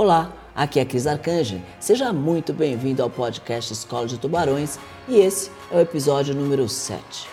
Olá, 0.00 0.32
aqui 0.54 0.78
é 0.78 0.84
Cris 0.84 1.08
Arcangeli. 1.08 1.60
Seja 1.80 2.12
muito 2.12 2.52
bem-vindo 2.52 3.02
ao 3.02 3.10
podcast 3.10 3.72
Escola 3.72 4.06
de 4.06 4.16
Tubarões 4.16 4.78
e 5.08 5.16
esse 5.16 5.50
é 5.72 5.76
o 5.76 5.80
episódio 5.80 6.36
número 6.36 6.68
7. 6.68 7.28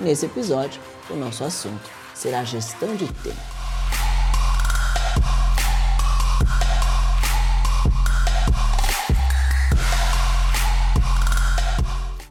Nesse 0.00 0.26
episódio, 0.26 0.82
o 1.08 1.14
nosso 1.14 1.44
assunto 1.44 1.88
será 2.12 2.42
gestão 2.42 2.96
de 2.96 3.06
tempo. 3.22 3.36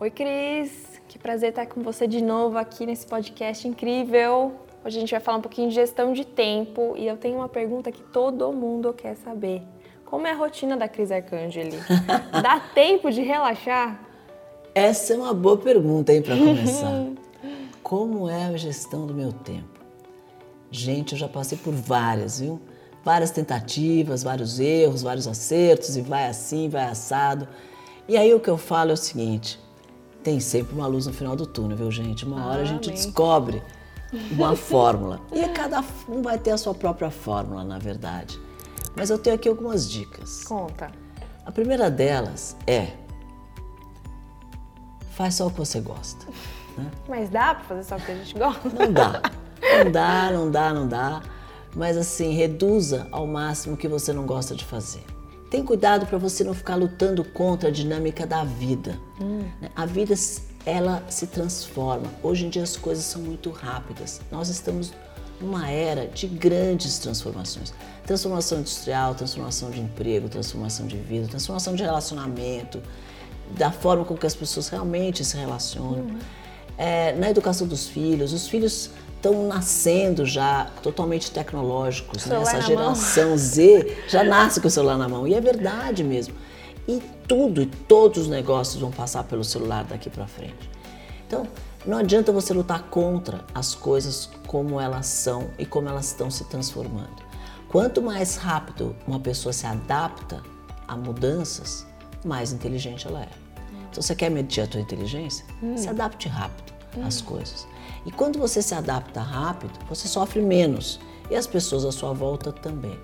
Oi, 0.01 0.11
Cris. 0.11 0.99
Que 1.07 1.17
prazer 1.17 1.51
estar 1.51 1.67
com 1.67 1.81
você 1.81 2.05
de 2.05 2.21
novo 2.21 2.57
aqui 2.57 2.85
nesse 2.85 3.07
podcast 3.07 3.65
incrível. 3.65 4.59
Hoje 4.83 4.97
a 4.97 5.01
gente 5.01 5.11
vai 5.11 5.19
falar 5.19 5.39
um 5.39 5.41
pouquinho 5.41 5.67
de 5.67 5.75
gestão 5.75 6.13
de 6.13 6.23
tempo 6.23 6.93
e 6.97 7.05
eu 7.05 7.17
tenho 7.17 7.37
uma 7.37 7.49
pergunta 7.49 7.91
que 7.91 8.01
todo 8.01 8.51
mundo 8.53 8.93
quer 8.93 9.15
saber. 9.15 9.61
Como 10.05 10.25
é 10.25 10.31
a 10.31 10.35
rotina 10.35 10.77
da 10.77 10.87
Cris 10.87 11.11
Arcangeli? 11.11 11.77
Dá 12.41 12.61
tempo 12.73 13.11
de 13.11 13.21
relaxar? 13.21 13.99
Essa 14.73 15.13
é 15.13 15.17
uma 15.17 15.33
boa 15.33 15.57
pergunta, 15.57 16.13
hein, 16.13 16.21
para 16.21 16.37
começar. 16.37 17.07
Como 17.83 18.29
é 18.29 18.45
a 18.45 18.55
gestão 18.55 19.05
do 19.05 19.13
meu 19.13 19.33
tempo? 19.33 19.79
Gente, 20.71 21.13
eu 21.13 21.19
já 21.19 21.27
passei 21.27 21.57
por 21.57 21.73
várias, 21.73 22.39
viu? 22.39 22.61
Várias 23.03 23.31
tentativas, 23.31 24.23
vários 24.23 24.59
erros, 24.59 25.01
vários 25.01 25.27
acertos, 25.27 25.97
e 25.97 26.01
vai 26.01 26.27
assim, 26.27 26.69
vai 26.69 26.85
assado. 26.85 27.47
E 28.07 28.15
aí 28.15 28.33
o 28.33 28.39
que 28.39 28.49
eu 28.49 28.57
falo 28.57 28.91
é 28.91 28.93
o 28.93 28.97
seguinte: 28.97 29.59
tem 30.23 30.39
sempre 30.39 30.73
uma 30.73 30.87
luz 30.87 31.07
no 31.07 31.13
final 31.13 31.35
do 31.35 31.45
túnel, 31.45 31.75
viu, 31.75 31.91
gente? 31.91 32.25
Uma 32.25 32.45
hora 32.47 32.61
a 32.61 32.65
gente 32.65 32.91
descobre 32.91 33.61
uma 34.31 34.55
fórmula. 34.57 35.19
E 35.31 35.47
cada 35.49 35.83
um 36.07 36.21
vai 36.21 36.37
ter 36.37 36.51
a 36.51 36.57
sua 36.57 36.73
própria 36.73 37.09
fórmula, 37.09 37.63
na 37.63 37.77
verdade. 37.77 38.39
Mas 38.95 39.09
eu 39.09 39.17
tenho 39.17 39.35
aqui 39.35 39.47
algumas 39.47 39.89
dicas. 39.89 40.43
Conta. 40.43 40.91
A 41.45 41.51
primeira 41.51 41.89
delas 41.89 42.55
é 42.67 42.93
faz 45.11 45.35
só 45.35 45.47
o 45.47 45.51
que 45.51 45.57
você 45.57 45.79
gosta. 45.79 46.25
Né? 46.77 46.89
Mas 47.09 47.29
dá 47.29 47.55
para 47.55 47.63
fazer 47.65 47.83
só 47.83 47.97
o 47.97 47.99
que 47.99 48.11
a 48.11 48.15
gente 48.15 48.37
gosta? 48.37 48.69
Não 48.69 48.93
dá. 48.93 49.21
Não 49.83 49.91
dá, 49.91 50.31
não 50.31 50.51
dá, 50.51 50.73
não 50.73 50.87
dá. 50.87 51.21
Mas 51.75 51.97
assim, 51.97 52.31
reduza 52.31 53.07
ao 53.11 53.27
máximo 53.27 53.73
o 53.73 53.77
que 53.77 53.87
você 53.87 54.13
não 54.13 54.25
gosta 54.25 54.55
de 54.55 54.63
fazer. 54.63 55.03
Tem 55.49 55.65
cuidado 55.65 56.05
para 56.05 56.17
você 56.17 56.43
não 56.43 56.53
ficar 56.53 56.75
lutando 56.75 57.23
contra 57.23 57.69
a 57.69 57.71
dinâmica 57.71 58.25
da 58.25 58.43
vida. 58.43 58.97
Hum. 59.19 59.43
A 59.75 59.85
vida 59.85 60.13
ela 60.65 61.03
se 61.09 61.27
transforma. 61.27 62.07
Hoje 62.21 62.45
em 62.45 62.49
dia 62.49 62.63
as 62.63 62.75
coisas 62.75 63.03
são 63.03 63.21
muito 63.21 63.49
rápidas. 63.49 64.21
Nós 64.31 64.49
estamos 64.49 64.93
numa 65.39 65.69
era 65.69 66.07
de 66.07 66.27
grandes 66.27 66.99
transformações. 66.99 67.73
Transformação 68.05 68.59
industrial, 68.59 69.15
transformação 69.15 69.69
de 69.69 69.79
emprego, 69.79 70.27
transformação 70.27 70.85
de 70.85 70.97
vida, 70.97 71.27
transformação 71.27 71.75
de 71.75 71.83
relacionamento, 71.83 72.81
da 73.57 73.71
forma 73.71 74.03
com 74.03 74.15
que 74.15 74.25
as 74.25 74.35
pessoas 74.35 74.67
realmente 74.67 75.23
se 75.23 75.37
relacionam. 75.37 76.05
Uhum. 76.05 76.19
É, 76.77 77.13
na 77.13 77.29
educação 77.29 77.67
dos 77.67 77.87
filhos, 77.87 78.33
os 78.33 78.47
filhos 78.47 78.91
estão 79.15 79.47
nascendo 79.47 80.25
já 80.25 80.69
totalmente 80.81 81.29
tecnológicos. 81.29 82.25
Né? 82.25 82.41
Essa 82.41 82.61
geração 82.61 83.37
Z 83.37 83.97
já 84.07 84.23
nasce 84.23 84.61
com 84.61 84.67
o 84.67 84.71
celular 84.71 84.97
na 84.97 85.07
mão. 85.09 85.27
E 85.27 85.33
é 85.33 85.41
verdade 85.41 86.03
mesmo. 86.03 86.35
E 86.89 86.99
tudo 87.27 87.61
e 87.61 87.67
todos 87.67 88.23
os 88.23 88.27
negócios 88.27 88.81
vão 88.81 88.89
passar 88.89 89.23
pelo 89.25 89.43
celular 89.43 89.83
daqui 89.83 90.09
para 90.09 90.25
frente. 90.25 90.67
Então, 91.27 91.45
não 91.85 91.97
adianta 91.97 92.31
você 92.31 92.51
lutar 92.51 92.81
contra 92.89 93.45
as 93.53 93.75
coisas 93.75 94.27
como 94.47 94.81
elas 94.81 95.05
são 95.05 95.51
e 95.59 95.67
como 95.67 95.87
elas 95.87 96.07
estão 96.07 96.31
se 96.31 96.45
transformando. 96.45 97.29
Quanto 97.67 98.01
mais 98.01 98.37
rápido 98.37 98.95
uma 99.05 99.19
pessoa 99.19 99.53
se 99.53 99.67
adapta 99.67 100.41
a 100.87 100.97
mudanças, 100.97 101.85
mais 102.25 102.51
inteligente 102.51 103.05
ela 103.05 103.21
é. 103.21 103.29
Então, 103.91 104.01
você 104.01 104.15
quer 104.15 104.31
medir 104.31 104.61
a 104.61 104.67
tua 104.67 104.81
inteligência? 104.81 105.45
Hum. 105.61 105.77
Se 105.77 105.87
adapte 105.87 106.27
rápido 106.27 106.73
hum. 106.97 107.05
às 107.05 107.21
coisas. 107.21 107.67
E 108.03 108.11
quando 108.11 108.39
você 108.39 108.63
se 108.63 108.73
adapta 108.73 109.21
rápido, 109.21 109.77
você 109.87 110.07
sofre 110.07 110.41
menos 110.41 110.99
e 111.29 111.35
as 111.35 111.45
pessoas 111.45 111.85
à 111.85 111.91
sua 111.91 112.13
volta 112.13 112.51
também. 112.51 112.97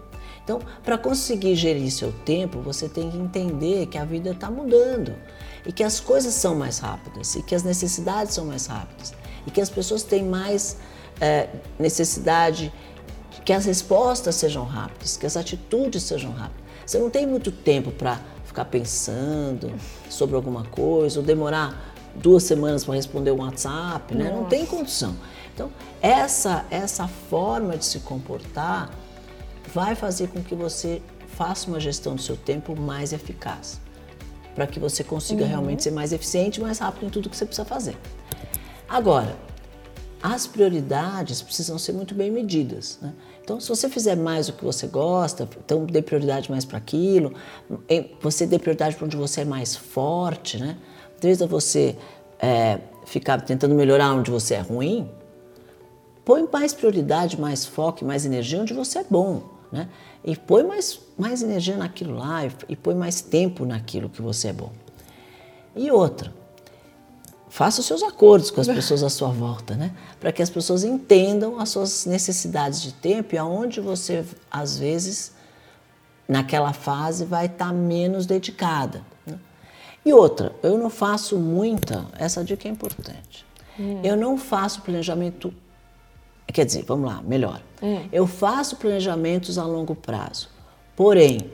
Então, 0.46 0.62
para 0.84 0.96
conseguir 0.96 1.56
gerir 1.56 1.92
seu 1.92 2.14
tempo, 2.24 2.60
você 2.60 2.88
tem 2.88 3.10
que 3.10 3.18
entender 3.18 3.88
que 3.88 3.98
a 3.98 4.06
vida 4.06 4.30
está 4.30 4.50
mudando 4.50 5.16
e 5.66 5.74
que 5.74 5.84
as 5.84 6.00
coisas 6.00 6.36
são 6.36 6.54
mais 6.54 6.78
rápidas 6.78 7.34
e 7.34 7.42
que 7.42 7.56
as 7.56 7.64
necessidades 7.64 8.36
são 8.36 8.46
mais 8.46 8.68
rápidas 8.68 9.12
e 9.48 9.50
que 9.50 9.60
as 9.60 9.72
pessoas 9.72 10.04
têm 10.04 10.24
mais 10.24 10.78
é, 11.20 11.50
necessidade 11.80 12.72
que 13.44 13.52
as 13.52 13.66
respostas 13.66 14.36
sejam 14.36 14.64
rápidas, 14.66 15.18
que 15.18 15.26
as 15.26 15.36
atitudes 15.36 16.04
sejam 16.04 16.32
rápidas. 16.32 16.64
Você 16.86 17.00
não 17.00 17.10
tem 17.10 17.26
muito 17.26 17.52
tempo 17.52 17.92
para 17.92 18.20
ficar 18.46 18.66
pensando 18.66 19.74
sobre 20.08 20.36
alguma 20.36 20.64
coisa 20.66 21.20
ou 21.20 21.26
demorar 21.26 21.96
duas 22.16 22.44
semanas 22.44 22.84
para 22.86 22.94
responder 22.94 23.32
um 23.32 23.42
WhatsApp, 23.42 24.14
né? 24.14 24.32
Não 24.32 24.46
tem 24.46 24.64
condição. 24.64 25.16
Então, 25.54 25.72
essa, 26.02 26.66
essa 26.70 27.08
forma 27.08 27.76
de 27.78 27.86
se 27.86 28.00
comportar 28.00 28.92
vai 29.75 29.94
fazer 29.94 30.30
com 30.30 30.41
que 30.41 30.56
você 30.56 31.02
faça 31.28 31.68
uma 31.68 31.81
gestão 31.81 32.16
do 32.16 32.22
seu 32.22 32.38
tempo 32.38 32.74
mais 32.80 33.12
eficaz, 33.12 33.78
para 34.56 34.66
que 34.66 34.80
você 34.80 35.03
consiga 35.03 35.44
uhum. 35.44 35.50
realmente 35.50 35.84
ser 35.84 35.91
mais 35.91 36.13
eficiente 36.13 36.62
e 36.62 36.63
mais 36.63 36.80
rápido 36.80 37.08
em 37.08 37.09
tudo 37.09 37.30
que 37.30 37.36
você 37.36 37.46
precisa 37.46 37.66
fazer. 37.66 37.97
Agora, 38.88 39.35
as 40.24 40.47
prioridades 40.47 41.41
precisam 41.41 41.78
ser 41.78 41.91
muito 41.91 42.16
bem 42.16 42.31
medidas. 42.31 43.00
Né? 43.02 43.14
Então, 43.44 43.59
se 43.59 43.68
você 43.68 43.90
fizer 43.90 44.16
mais 44.16 44.47
o 44.47 44.53
que 44.53 44.64
você 44.64 44.88
gosta, 44.88 45.47
então 45.66 45.85
dê 45.85 46.02
prioridade 46.02 46.50
mais 46.50 46.64
para 46.64 46.78
aquilo, 46.78 47.34
você 48.22 48.47
dê 48.47 48.58
prioridade 48.58 48.96
para 48.96 49.06
onde 49.06 49.18
você 49.18 49.41
é 49.41 49.46
mais 49.46 49.75
forte, 49.75 50.58
né? 50.58 50.78
Desde 51.19 51.46
você 51.46 51.97
é, 52.40 52.80
ficar 53.06 53.41
tentando 53.41 53.75
melhorar 53.75 54.14
onde 54.14 54.31
você 54.31 54.53
é 54.53 54.62
ruim, 54.62 55.09
põe 56.24 56.47
mais 56.52 56.74
prioridade, 56.74 57.40
mais 57.40 57.66
foco, 57.66 58.06
mais 58.06 58.25
energia 58.25 58.62
onde 58.62 58.74
você 58.74 59.00
é 59.00 59.06
bom. 59.08 59.55
Né? 59.75 59.90
E 60.24 60.38
põe 60.38 60.63
mais, 60.63 60.97
mais 61.18 61.44
energia 61.44 61.75
naquilo 61.75 62.16
lá 62.16 62.44
e, 62.69 62.78
põe 62.78 62.96
mais 62.96 63.19
tempo 63.19 63.66
naquilo 63.66 64.09
que 64.09 64.22
você 64.22 64.47
é 64.47 64.53
bom. 64.53 64.72
E 65.75 65.91
outra, 65.91 66.34
faça 67.50 67.81
os 67.81 67.85
seus 67.85 68.02
acordos 68.02 68.50
com 68.50 68.62
as 68.62 68.68
pessoas 68.68 69.03
à 69.03 69.09
sua 69.09 69.28
volta, 69.28 69.75
né? 69.75 69.91
Para 70.18 70.31
que 70.31 70.41
as 70.41 70.50
pessoas 70.50 70.85
entendam 70.85 71.59
as 71.59 71.68
suas 71.68 72.06
necessidades 72.06 72.81
de 72.81 72.94
tempo 72.94 73.35
e 73.35 73.38
aonde 73.38 73.81
você, 73.81 74.24
às 74.50 74.80
vezes, 74.80 75.34
naquela 76.25 76.72
fase, 76.72 77.25
vai 77.25 77.47
estar 77.47 77.68
tá 77.68 77.74
menos 77.74 78.25
dedicada. 78.25 79.02
Né? 79.28 79.38
E 80.06 80.14
outra, 80.14 80.56
eu 80.64 80.78
não 80.78 80.90
faço 80.90 81.38
muita, 81.38 82.06
essa 82.18 82.46
dica 82.46 82.66
é 82.66 82.72
importante. 82.72 83.46
Hum. 83.78 84.00
Eu 84.06 84.16
não 84.16 84.38
faço 84.38 84.81
planejamento 84.84 85.53
Quer 86.48 86.66
dizer, 86.66 86.84
vamos 86.84 87.10
lá, 87.10 87.22
melhor. 87.22 87.62
Hum. 87.82 88.02
Eu 88.12 88.26
faço 88.26 88.78
planejamentos 88.78 89.58
a 89.58 89.66
longo 89.66 89.96
prazo, 89.96 90.50
porém, 90.96 91.52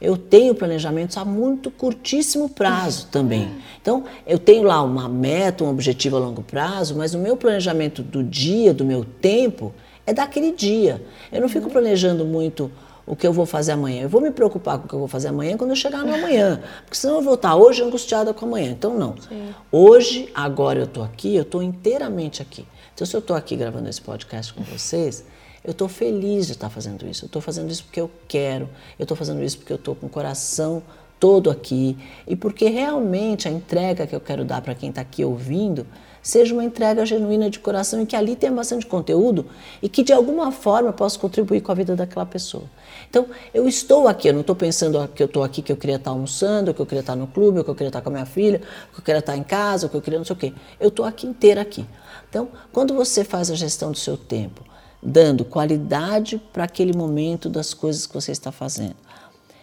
eu 0.00 0.16
tenho 0.16 0.54
planejamentos 0.54 1.18
a 1.18 1.24
muito 1.26 1.70
curtíssimo 1.70 2.48
prazo 2.48 3.08
também. 3.08 3.50
Então, 3.82 4.04
eu 4.26 4.38
tenho 4.38 4.62
lá 4.62 4.82
uma 4.82 5.08
meta, 5.08 5.62
um 5.62 5.68
objetivo 5.68 6.16
a 6.16 6.20
longo 6.20 6.42
prazo, 6.42 6.96
mas 6.96 7.12
o 7.12 7.18
meu 7.18 7.36
planejamento 7.36 8.02
do 8.02 8.24
dia, 8.24 8.72
do 8.72 8.82
meu 8.82 9.04
tempo, 9.04 9.74
é 10.06 10.14
daquele 10.14 10.52
dia. 10.52 11.02
Eu 11.30 11.42
não 11.42 11.48
fico 11.50 11.66
uhum. 11.66 11.72
planejando 11.72 12.24
muito 12.24 12.70
o 13.10 13.16
que 13.16 13.26
eu 13.26 13.32
vou 13.32 13.44
fazer 13.44 13.72
amanhã. 13.72 14.02
Eu 14.02 14.08
vou 14.08 14.20
me 14.20 14.30
preocupar 14.30 14.78
com 14.78 14.84
o 14.84 14.88
que 14.88 14.94
eu 14.94 14.98
vou 15.00 15.08
fazer 15.08 15.26
amanhã 15.26 15.56
quando 15.56 15.70
eu 15.70 15.76
chegar 15.76 16.04
no 16.04 16.14
amanhã. 16.14 16.62
Porque 16.82 16.96
senão 16.96 17.16
eu 17.16 17.22
vou 17.22 17.34
estar 17.34 17.56
hoje 17.56 17.82
angustiada 17.82 18.32
com 18.32 18.46
amanhã. 18.46 18.70
Então, 18.70 18.96
não. 18.96 19.16
Sim. 19.16 19.52
Hoje, 19.72 20.30
agora 20.32 20.78
eu 20.78 20.84
estou 20.84 21.02
aqui, 21.02 21.34
eu 21.34 21.42
estou 21.42 21.60
inteiramente 21.60 22.40
aqui. 22.40 22.64
Então, 22.94 23.04
se 23.04 23.16
eu 23.16 23.18
estou 23.18 23.34
aqui 23.34 23.56
gravando 23.56 23.88
esse 23.88 24.00
podcast 24.00 24.54
com 24.54 24.62
vocês, 24.62 25.24
eu 25.64 25.72
estou 25.72 25.88
feliz 25.88 26.46
de 26.46 26.52
estar 26.52 26.70
fazendo 26.70 27.04
isso. 27.04 27.24
Eu 27.24 27.26
estou 27.26 27.42
fazendo 27.42 27.68
isso 27.68 27.82
porque 27.82 28.00
eu 28.00 28.08
quero. 28.28 28.70
Eu 28.96 29.02
estou 29.02 29.16
fazendo 29.16 29.42
isso 29.42 29.58
porque 29.58 29.72
eu 29.72 29.78
estou 29.78 29.96
com 29.96 30.06
o 30.06 30.08
coração 30.08 30.80
todo 31.18 31.50
aqui 31.50 31.98
e 32.28 32.36
porque 32.36 32.68
realmente 32.68 33.48
a 33.48 33.50
entrega 33.50 34.06
que 34.06 34.14
eu 34.14 34.20
quero 34.20 34.44
dar 34.44 34.62
para 34.62 34.76
quem 34.76 34.90
está 34.90 35.00
aqui 35.00 35.24
ouvindo 35.24 35.84
seja 36.22 36.52
uma 36.52 36.64
entrega 36.64 37.04
genuína 37.06 37.48
de 37.48 37.58
coração 37.58 38.02
e 38.02 38.06
que 38.06 38.14
ali 38.14 38.36
tenha 38.36 38.52
bastante 38.52 38.86
conteúdo 38.86 39.46
e 39.82 39.88
que 39.88 40.02
de 40.02 40.12
alguma 40.12 40.52
forma 40.52 40.92
possa 40.92 41.18
contribuir 41.18 41.60
com 41.60 41.72
a 41.72 41.74
vida 41.74 41.96
daquela 41.96 42.26
pessoa. 42.26 42.64
Então, 43.08 43.26
eu 43.52 43.66
estou 43.66 44.06
aqui, 44.06 44.28
eu 44.28 44.32
não 44.32 44.42
estou 44.42 44.54
pensando 44.54 45.08
que 45.08 45.22
eu 45.22 45.26
estou 45.26 45.42
aqui, 45.42 45.62
que 45.62 45.72
eu 45.72 45.76
queria 45.76 45.96
estar 45.96 46.10
almoçando, 46.10 46.72
que 46.72 46.80
eu 46.80 46.86
queria 46.86 47.00
estar 47.00 47.16
no 47.16 47.26
clube, 47.26 47.64
que 47.64 47.70
eu 47.70 47.74
queria 47.74 47.88
estar 47.88 48.00
com 48.02 48.08
a 48.08 48.12
minha 48.12 48.26
filha, 48.26 48.60
que 48.92 49.00
eu 49.00 49.04
queria 49.04 49.18
estar 49.18 49.36
em 49.36 49.42
casa, 49.42 49.88
que 49.88 49.96
eu 49.96 50.02
queria 50.02 50.18
não 50.18 50.24
sei 50.24 50.36
o 50.36 50.38
quê. 50.38 50.52
Eu 50.78 50.88
estou 50.88 51.04
aqui 51.04 51.26
inteira 51.26 51.60
aqui. 51.60 51.86
Então, 52.28 52.48
quando 52.72 52.94
você 52.94 53.24
faz 53.24 53.50
a 53.50 53.54
gestão 53.54 53.90
do 53.90 53.98
seu 53.98 54.16
tempo, 54.16 54.62
dando 55.02 55.44
qualidade 55.44 56.40
para 56.52 56.64
aquele 56.64 56.96
momento 56.96 57.48
das 57.48 57.74
coisas 57.74 58.06
que 58.06 58.14
você 58.14 58.32
está 58.32 58.52
fazendo, 58.52 58.96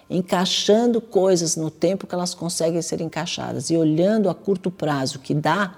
encaixando 0.09 0.99
coisas 0.99 1.55
no 1.55 1.69
tempo 1.69 2.07
que 2.07 2.15
elas 2.15 2.33
conseguem 2.33 2.81
ser 2.81 3.01
encaixadas 3.01 3.69
e 3.69 3.77
olhando 3.77 4.29
a 4.29 4.35
curto 4.35 4.71
prazo 4.71 5.19
que 5.19 5.33
dá, 5.33 5.75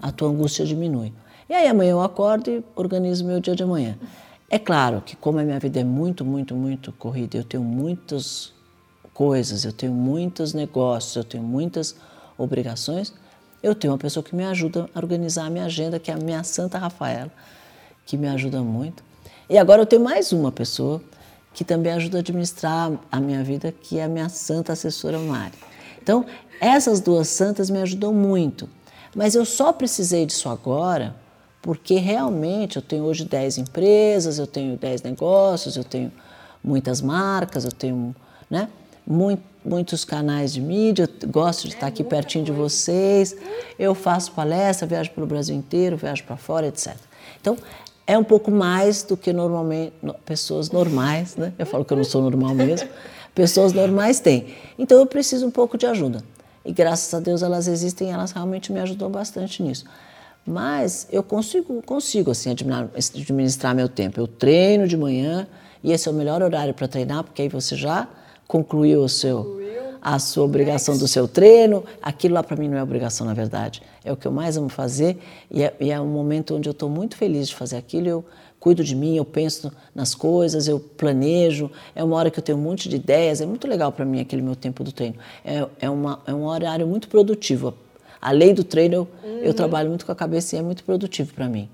a 0.00 0.12
tua 0.12 0.28
angústia 0.28 0.64
diminui. 0.64 1.12
E 1.48 1.54
aí 1.54 1.66
amanhã 1.66 1.90
eu 1.90 2.02
acordo 2.02 2.50
e 2.50 2.64
organizo 2.74 3.24
meu 3.24 3.40
dia 3.40 3.54
de 3.54 3.62
amanhã. 3.62 3.98
É 4.48 4.58
claro 4.58 5.00
que 5.00 5.16
como 5.16 5.38
a 5.38 5.42
minha 5.42 5.58
vida 5.58 5.80
é 5.80 5.84
muito, 5.84 6.24
muito, 6.24 6.54
muito 6.54 6.92
corrida, 6.92 7.36
eu 7.36 7.44
tenho 7.44 7.62
muitas 7.62 8.52
coisas, 9.12 9.64
eu 9.64 9.72
tenho 9.72 9.92
muitos 9.92 10.54
negócios, 10.54 11.16
eu 11.16 11.24
tenho 11.24 11.42
muitas 11.42 11.96
obrigações, 12.36 13.12
eu 13.62 13.74
tenho 13.74 13.92
uma 13.92 13.98
pessoa 13.98 14.22
que 14.22 14.34
me 14.34 14.44
ajuda 14.44 14.88
a 14.94 14.98
organizar 14.98 15.46
a 15.46 15.50
minha 15.50 15.64
agenda, 15.64 15.98
que 15.98 16.10
é 16.10 16.14
a 16.14 16.18
minha 16.18 16.42
Santa 16.44 16.78
Rafaela, 16.78 17.30
que 18.04 18.16
me 18.16 18.28
ajuda 18.28 18.60
muito. 18.62 19.02
E 19.48 19.58
agora 19.58 19.82
eu 19.82 19.86
tenho 19.86 20.02
mais 20.02 20.32
uma 20.32 20.50
pessoa 20.50 21.02
que 21.54 21.64
também 21.64 21.92
ajuda 21.92 22.18
a 22.18 22.20
administrar 22.20 22.92
a 23.10 23.20
minha 23.20 23.44
vida, 23.44 23.72
que 23.72 23.98
é 23.98 24.04
a 24.04 24.08
minha 24.08 24.28
santa 24.28 24.72
assessora 24.72 25.18
Mari. 25.18 25.54
Então, 26.02 26.24
essas 26.60 27.00
duas 27.00 27.28
santas 27.28 27.70
me 27.70 27.78
ajudam 27.80 28.12
muito. 28.12 28.68
Mas 29.14 29.34
eu 29.34 29.44
só 29.44 29.72
precisei 29.72 30.24
disso 30.26 30.48
agora 30.48 31.14
porque 31.60 31.94
realmente 31.94 32.76
eu 32.76 32.82
tenho 32.82 33.04
hoje 33.04 33.24
10 33.24 33.58
empresas, 33.58 34.38
eu 34.38 34.46
tenho 34.46 34.76
10 34.76 35.02
negócios, 35.02 35.76
eu 35.76 35.84
tenho 35.84 36.10
muitas 36.62 37.00
marcas, 37.00 37.64
eu 37.64 37.70
tenho 37.70 38.14
né, 38.50 38.68
muito, 39.06 39.42
muitos 39.64 40.04
canais 40.04 40.52
de 40.52 40.60
mídia, 40.60 41.08
eu 41.20 41.28
gosto 41.28 41.68
de 41.68 41.74
estar 41.74 41.86
aqui 41.86 42.02
pertinho 42.02 42.44
de 42.44 42.50
vocês, 42.50 43.36
eu 43.78 43.94
faço 43.94 44.32
palestra, 44.32 44.88
viajo 44.88 45.10
pelo 45.12 45.26
Brasil 45.26 45.54
inteiro, 45.54 45.96
viajo 45.96 46.24
para 46.24 46.36
fora, 46.36 46.66
etc. 46.66 46.96
Então, 47.40 47.56
é 48.06 48.18
um 48.18 48.24
pouco 48.24 48.50
mais 48.50 49.04
do 49.04 49.16
que 49.16 49.32
normalmente 49.32 49.94
pessoas 50.24 50.70
normais, 50.70 51.36
né? 51.36 51.52
Eu 51.56 51.66
falo 51.66 51.84
que 51.84 51.92
eu 51.92 51.96
não 51.96 52.04
sou 52.04 52.22
normal 52.22 52.54
mesmo. 52.54 52.88
Pessoas 53.34 53.72
normais 53.72 54.20
têm. 54.20 54.54
Então 54.78 54.98
eu 54.98 55.06
preciso 55.06 55.46
um 55.46 55.50
pouco 55.50 55.78
de 55.78 55.86
ajuda. 55.86 56.22
E 56.64 56.72
graças 56.72 57.12
a 57.12 57.20
Deus 57.20 57.42
elas 57.42 57.66
existem, 57.66 58.10
elas 58.10 58.32
realmente 58.32 58.72
me 58.72 58.80
ajudam 58.80 59.10
bastante 59.10 59.62
nisso. 59.62 59.84
Mas 60.46 61.06
eu 61.10 61.22
consigo, 61.22 61.80
consigo 61.82 62.30
assim 62.30 62.50
administrar 62.50 63.74
meu 63.74 63.88
tempo. 63.88 64.20
Eu 64.20 64.26
treino 64.26 64.88
de 64.88 64.96
manhã 64.96 65.46
e 65.82 65.92
esse 65.92 66.08
é 66.08 66.10
o 66.10 66.14
melhor 66.14 66.42
horário 66.42 66.74
para 66.74 66.88
treinar, 66.88 67.24
porque 67.24 67.42
aí 67.42 67.48
você 67.48 67.76
já 67.76 68.08
concluiu 68.46 69.02
o 69.02 69.08
seu 69.08 69.62
a 70.02 70.18
sua 70.18 70.44
obrigação 70.44 70.98
do 70.98 71.06
seu 71.06 71.28
treino. 71.28 71.84
Aquilo 72.02 72.34
lá 72.34 72.42
para 72.42 72.56
mim 72.56 72.68
não 72.68 72.76
é 72.76 72.82
obrigação, 72.82 73.24
na 73.24 73.32
verdade. 73.32 73.80
É 74.04 74.12
o 74.12 74.16
que 74.16 74.26
eu 74.26 74.32
mais 74.32 74.56
amo 74.56 74.68
fazer 74.68 75.16
e 75.48 75.62
é, 75.62 75.72
e 75.78 75.92
é 75.92 76.00
um 76.00 76.08
momento 76.08 76.56
onde 76.56 76.68
eu 76.68 76.72
estou 76.72 76.90
muito 76.90 77.16
feliz 77.16 77.48
de 77.48 77.54
fazer 77.54 77.76
aquilo. 77.76 78.08
Eu 78.08 78.24
cuido 78.62 78.84
de 78.84 78.94
mim, 78.94 79.16
eu 79.16 79.24
penso 79.24 79.72
nas 79.92 80.14
coisas, 80.14 80.68
eu 80.68 80.78
planejo. 80.78 81.68
É 81.96 82.04
uma 82.04 82.14
hora 82.16 82.30
que 82.30 82.38
eu 82.38 82.42
tenho 82.44 82.56
um 82.56 82.60
monte 82.60 82.88
de 82.88 82.94
ideias. 82.94 83.40
É 83.40 83.46
muito 83.46 83.66
legal 83.66 83.90
para 83.90 84.04
mim 84.04 84.20
aquele 84.20 84.40
meu 84.40 84.54
tempo 84.54 84.84
do 84.84 84.92
treino. 84.92 85.16
É, 85.44 85.66
é, 85.80 85.90
uma, 85.90 86.20
é 86.24 86.32
um 86.32 86.44
horário 86.44 86.86
muito 86.86 87.08
produtivo. 87.08 87.74
Além 88.20 88.54
do 88.54 88.62
treino, 88.62 88.94
eu, 88.94 89.08
uhum. 89.24 89.38
eu 89.38 89.52
trabalho 89.52 89.88
muito 89.88 90.06
com 90.06 90.12
a 90.12 90.14
cabeça 90.14 90.54
e 90.54 90.60
é 90.60 90.62
muito 90.62 90.84
produtivo 90.84 91.34
para 91.34 91.48
mim. 91.48 91.68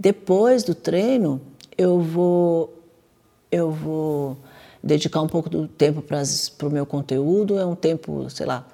Depois 0.00 0.64
do 0.64 0.74
treino, 0.74 1.40
eu 1.78 2.00
vou 2.00 2.74
eu 3.52 3.70
vou 3.70 4.36
dedicar 4.82 5.20
um 5.20 5.28
pouco 5.28 5.48
do 5.48 5.68
tempo 5.68 6.02
para 6.02 6.22
o 6.66 6.70
meu 6.70 6.86
conteúdo, 6.86 7.56
é 7.56 7.64
um 7.64 7.76
tempo, 7.76 8.28
sei 8.30 8.46
lá, 8.46 8.66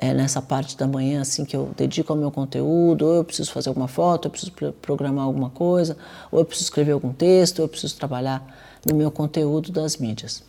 é 0.00 0.14
nessa 0.14 0.40
parte 0.40 0.78
da 0.78 0.86
manhã 0.86 1.20
assim 1.20 1.44
que 1.44 1.54
eu 1.54 1.70
dedico 1.76 2.10
ao 2.10 2.18
meu 2.18 2.30
conteúdo, 2.30 3.06
ou 3.06 3.16
eu 3.16 3.24
preciso 3.24 3.52
fazer 3.52 3.68
alguma 3.68 3.86
foto, 3.86 4.26
eu 4.26 4.30
preciso 4.30 4.52
programar 4.80 5.26
alguma 5.26 5.50
coisa, 5.50 5.94
ou 6.32 6.38
eu 6.38 6.44
preciso 6.44 6.68
escrever 6.68 6.92
algum 6.92 7.12
texto, 7.12 7.58
ou 7.58 7.66
eu 7.66 7.68
preciso 7.68 7.96
trabalhar 7.96 8.42
no 8.84 8.96
meu 8.96 9.10
conteúdo 9.10 9.70
das 9.70 9.98
mídias. 9.98 10.42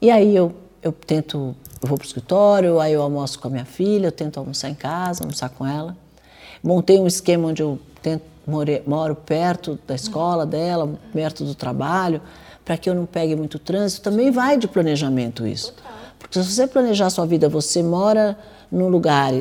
E 0.00 0.10
aí 0.10 0.34
eu, 0.34 0.54
eu 0.82 0.92
tento, 0.92 1.54
eu 1.82 1.88
vou 1.88 1.98
para 1.98 2.04
o 2.04 2.06
escritório, 2.06 2.80
aí 2.80 2.94
eu 2.94 3.02
almoço 3.02 3.38
com 3.38 3.48
a 3.48 3.50
minha 3.50 3.66
filha, 3.66 4.06
eu 4.06 4.12
tento 4.12 4.38
almoçar 4.38 4.70
em 4.70 4.74
casa, 4.74 5.22
almoçar 5.22 5.50
com 5.50 5.66
ela. 5.66 5.94
Montei 6.62 6.98
um 6.98 7.06
esquema 7.06 7.48
onde 7.48 7.62
eu 7.62 7.78
tento, 8.02 8.24
more, 8.46 8.82
moro 8.86 9.14
perto 9.14 9.78
da 9.86 9.94
escola 9.94 10.46
dela, 10.46 10.98
perto 11.12 11.44
do 11.44 11.54
trabalho, 11.54 12.22
para 12.64 12.78
que 12.78 12.88
eu 12.88 12.94
não 12.94 13.04
pegue 13.04 13.36
muito 13.36 13.58
trânsito, 13.58 14.00
também 14.00 14.30
vai 14.30 14.56
de 14.56 14.66
planejamento 14.66 15.46
isso. 15.46 15.74
Porque 16.24 16.42
se 16.42 16.52
você 16.52 16.66
planejar 16.66 17.06
a 17.06 17.10
sua 17.10 17.26
vida, 17.26 17.48
você 17.48 17.82
mora 17.82 18.36
num 18.72 18.88
lugar 18.88 19.32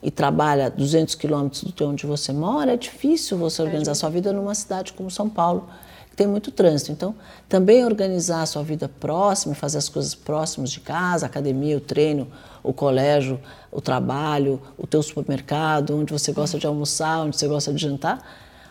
e, 0.00 0.10
trabalha 0.10 0.70
200 0.70 1.16
quilômetros 1.16 1.64
do 1.64 1.88
onde 1.88 2.06
você 2.06 2.32
mora, 2.32 2.72
é 2.72 2.76
difícil 2.76 3.36
você 3.36 3.60
organizar 3.60 3.92
a 3.92 3.94
sua 3.94 4.08
vida 4.08 4.32
numa 4.32 4.54
cidade 4.54 4.92
como 4.92 5.10
São 5.10 5.28
Paulo, 5.28 5.68
que 6.08 6.16
tem 6.16 6.28
muito 6.28 6.52
trânsito. 6.52 6.92
Então, 6.92 7.14
também 7.48 7.84
organizar 7.84 8.42
a 8.42 8.46
sua 8.46 8.62
vida 8.62 8.88
próxima, 8.88 9.54
fazer 9.54 9.78
as 9.78 9.88
coisas 9.88 10.14
próximas 10.14 10.70
de 10.70 10.78
casa, 10.80 11.26
a 11.26 11.28
academia, 11.28 11.76
o 11.76 11.80
treino, 11.80 12.28
o 12.62 12.72
colégio, 12.72 13.40
o 13.72 13.80
trabalho, 13.80 14.62
o 14.78 14.86
teu 14.86 15.02
supermercado, 15.02 15.98
onde 15.98 16.12
você 16.12 16.32
gosta 16.32 16.56
de 16.56 16.66
almoçar, 16.66 17.18
onde 17.18 17.36
você 17.36 17.48
gosta 17.48 17.72
de 17.72 17.82
jantar, 17.82 18.24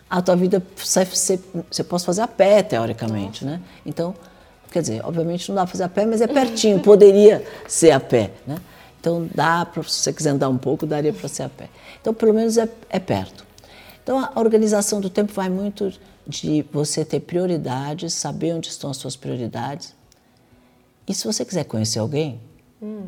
a 0.09 0.21
tua 0.21 0.37
vida 0.37 0.63
você, 0.75 1.03
você, 1.03 1.39
você 1.69 1.83
pode 1.83 2.05
fazer 2.05 2.21
a 2.21 2.27
pé, 2.27 2.63
teoricamente, 2.63 3.43
né? 3.43 3.61
Então, 3.85 4.15
quer 4.71 4.81
dizer, 4.81 5.05
obviamente 5.05 5.49
não 5.49 5.55
dá 5.55 5.61
para 5.63 5.71
fazer 5.71 5.83
a 5.83 5.89
pé, 5.89 6.05
mas 6.05 6.21
é 6.21 6.27
pertinho, 6.27 6.79
poderia 6.79 7.45
ser 7.67 7.91
a 7.91 7.99
pé, 7.99 8.31
né? 8.45 8.57
Então, 8.99 9.29
dá 9.33 9.65
para, 9.65 9.83
se 9.83 9.91
você 9.91 10.11
quiser 10.11 10.31
andar 10.31 10.49
um 10.49 10.57
pouco, 10.57 10.85
daria 10.85 11.13
para 11.13 11.27
ser 11.29 11.43
a 11.43 11.49
pé. 11.49 11.69
Então, 12.01 12.13
pelo 12.13 12.33
menos 12.33 12.57
é, 12.57 12.67
é 12.89 12.99
perto. 12.99 13.45
Então, 14.03 14.19
a 14.19 14.39
organização 14.39 14.99
do 14.99 15.09
tempo 15.09 15.31
vai 15.33 15.49
muito 15.49 15.93
de 16.25 16.65
você 16.73 17.05
ter 17.05 17.21
prioridades, 17.21 18.13
saber 18.13 18.53
onde 18.53 18.67
estão 18.67 18.89
as 18.89 18.97
suas 18.97 19.15
prioridades. 19.15 19.95
E 21.07 21.13
se 21.13 21.25
você 21.25 21.45
quiser 21.45 21.63
conhecer 21.63 21.99
alguém, 21.99 22.41
hum. 22.81 23.05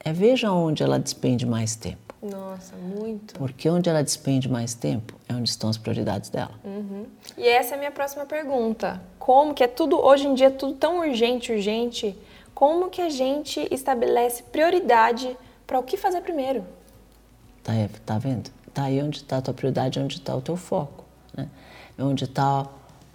é 0.00 0.12
veja 0.12 0.52
onde 0.52 0.82
ela 0.82 0.98
despende 0.98 1.46
mais 1.46 1.76
tempo. 1.76 2.05
Nossa, 2.22 2.74
muito. 2.76 3.34
Porque 3.34 3.68
onde 3.68 3.88
ela 3.88 4.02
despende 4.02 4.48
mais 4.48 4.74
tempo 4.74 5.14
é 5.28 5.34
onde 5.34 5.48
estão 5.48 5.68
as 5.68 5.76
prioridades 5.76 6.30
dela. 6.30 6.52
Uhum. 6.64 7.06
E 7.36 7.46
essa 7.46 7.74
é 7.74 7.76
a 7.76 7.78
minha 7.78 7.90
próxima 7.90 8.24
pergunta. 8.24 9.00
Como 9.18 9.54
que 9.54 9.62
é 9.62 9.68
tudo, 9.68 9.98
hoje 9.98 10.26
em 10.26 10.34
dia, 10.34 10.50
tudo 10.50 10.74
tão 10.74 11.00
urgente, 11.00 11.52
urgente, 11.52 12.16
como 12.54 12.88
que 12.88 13.02
a 13.02 13.10
gente 13.10 13.68
estabelece 13.70 14.42
prioridade 14.44 15.36
para 15.66 15.78
o 15.78 15.82
que 15.82 15.96
fazer 15.96 16.22
primeiro? 16.22 16.64
Tá, 17.62 17.72
tá 18.04 18.18
vendo? 18.18 18.50
Tá 18.72 18.84
aí 18.84 19.02
onde 19.02 19.18
está 19.18 19.38
a 19.38 19.42
tua 19.42 19.54
prioridade, 19.54 20.00
onde 20.00 20.16
está 20.16 20.34
o 20.34 20.40
teu 20.40 20.56
foco, 20.56 21.04
né? 21.36 21.48
Onde 21.98 22.24
está 22.24 22.66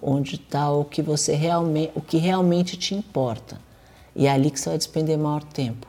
onde 0.02 0.34
está 0.34 0.70
o 0.72 0.84
que 0.84 1.00
você 1.00 1.34
realmente, 1.34 1.92
o 1.94 2.00
que 2.00 2.16
realmente 2.16 2.76
te 2.76 2.94
importa. 2.94 3.58
E 4.14 4.26
é 4.26 4.30
ali 4.30 4.50
que 4.50 4.58
você 4.58 4.70
vai 4.70 4.78
despender 4.78 5.16
maior 5.16 5.44
tempo. 5.44 5.86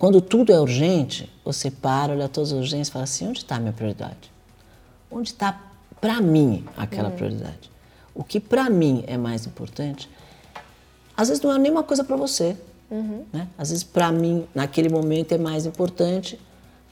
Quando 0.00 0.22
tudo 0.22 0.50
é 0.50 0.58
urgente, 0.58 1.30
você 1.44 1.70
para, 1.70 2.14
olha 2.14 2.26
todas 2.26 2.54
as 2.54 2.58
urgências 2.58 2.88
e 2.88 2.90
fala 2.90 3.04
assim: 3.04 3.28
onde 3.28 3.40
está 3.40 3.56
a 3.56 3.60
minha 3.60 3.72
prioridade? 3.74 4.32
Onde 5.10 5.28
está 5.28 5.60
para 6.00 6.22
mim 6.22 6.64
aquela 6.74 7.10
uhum. 7.10 7.16
prioridade? 7.16 7.70
O 8.14 8.24
que 8.24 8.40
para 8.40 8.70
mim 8.70 9.04
é 9.06 9.18
mais 9.18 9.44
importante, 9.44 10.08
às 11.14 11.28
vezes 11.28 11.42
não 11.42 11.52
é 11.52 11.58
nenhuma 11.58 11.82
coisa 11.82 12.02
para 12.02 12.16
você. 12.16 12.56
Uhum. 12.90 13.26
Né? 13.30 13.46
Às 13.58 13.68
vezes, 13.68 13.84
para 13.84 14.10
mim, 14.10 14.46
naquele 14.54 14.88
momento, 14.88 15.32
é 15.32 15.38
mais 15.38 15.66
importante 15.66 16.40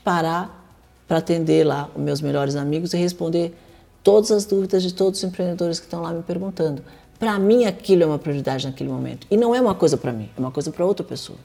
parar 0.04 0.70
para 1.08 1.16
atender 1.16 1.64
lá 1.64 1.88
os 1.96 2.02
meus 2.02 2.20
melhores 2.20 2.56
amigos 2.56 2.92
e 2.92 2.98
responder 2.98 3.56
todas 4.02 4.30
as 4.30 4.44
dúvidas 4.44 4.82
de 4.82 4.92
todos 4.92 5.20
os 5.20 5.24
empreendedores 5.24 5.80
que 5.80 5.86
estão 5.86 6.02
lá 6.02 6.12
me 6.12 6.22
perguntando. 6.22 6.84
Para 7.18 7.38
mim, 7.38 7.64
aquilo 7.64 8.02
é 8.02 8.06
uma 8.06 8.18
prioridade 8.18 8.66
naquele 8.66 8.90
momento. 8.90 9.26
E 9.30 9.36
não 9.38 9.54
é 9.54 9.60
uma 9.62 9.74
coisa 9.74 9.96
para 9.96 10.12
mim, 10.12 10.28
é 10.36 10.38
uma 10.38 10.50
coisa 10.50 10.70
para 10.70 10.84
outra 10.84 11.02
pessoa. 11.02 11.38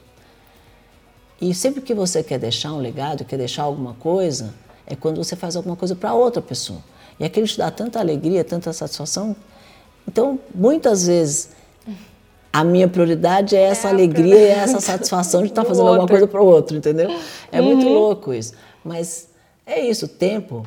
E 1.40 1.52
sempre 1.54 1.80
que 1.80 1.94
você 1.94 2.22
quer 2.22 2.38
deixar 2.38 2.72
um 2.72 2.78
legado, 2.78 3.24
quer 3.24 3.36
deixar 3.36 3.64
alguma 3.64 3.94
coisa, 3.94 4.54
é 4.86 4.94
quando 4.94 5.16
você 5.16 5.34
faz 5.36 5.56
alguma 5.56 5.76
coisa 5.76 5.94
para 5.94 6.14
outra 6.14 6.40
pessoa. 6.40 6.80
E 7.18 7.24
aquilo 7.24 7.46
te 7.46 7.58
dá 7.58 7.70
tanta 7.70 7.98
alegria, 7.98 8.44
tanta 8.44 8.72
satisfação. 8.72 9.36
Então, 10.06 10.38
muitas 10.54 11.06
vezes, 11.06 11.50
a 12.52 12.62
minha 12.62 12.86
prioridade 12.86 13.56
é 13.56 13.62
essa 13.62 13.88
é 13.88 13.90
alegria 13.90 14.36
e 14.36 14.48
essa 14.48 14.80
satisfação 14.80 15.42
de 15.42 15.48
estar 15.48 15.62
tá 15.62 15.68
fazendo 15.68 15.86
outro. 15.86 16.02
alguma 16.02 16.08
coisa 16.08 16.26
para 16.26 16.42
o 16.42 16.46
outro, 16.46 16.76
entendeu? 16.76 17.10
É 17.50 17.60
uhum. 17.60 17.66
muito 17.66 17.88
louco 17.88 18.32
isso. 18.32 18.54
Mas 18.84 19.28
é 19.66 19.80
isso, 19.80 20.06
o 20.06 20.08
tempo 20.08 20.64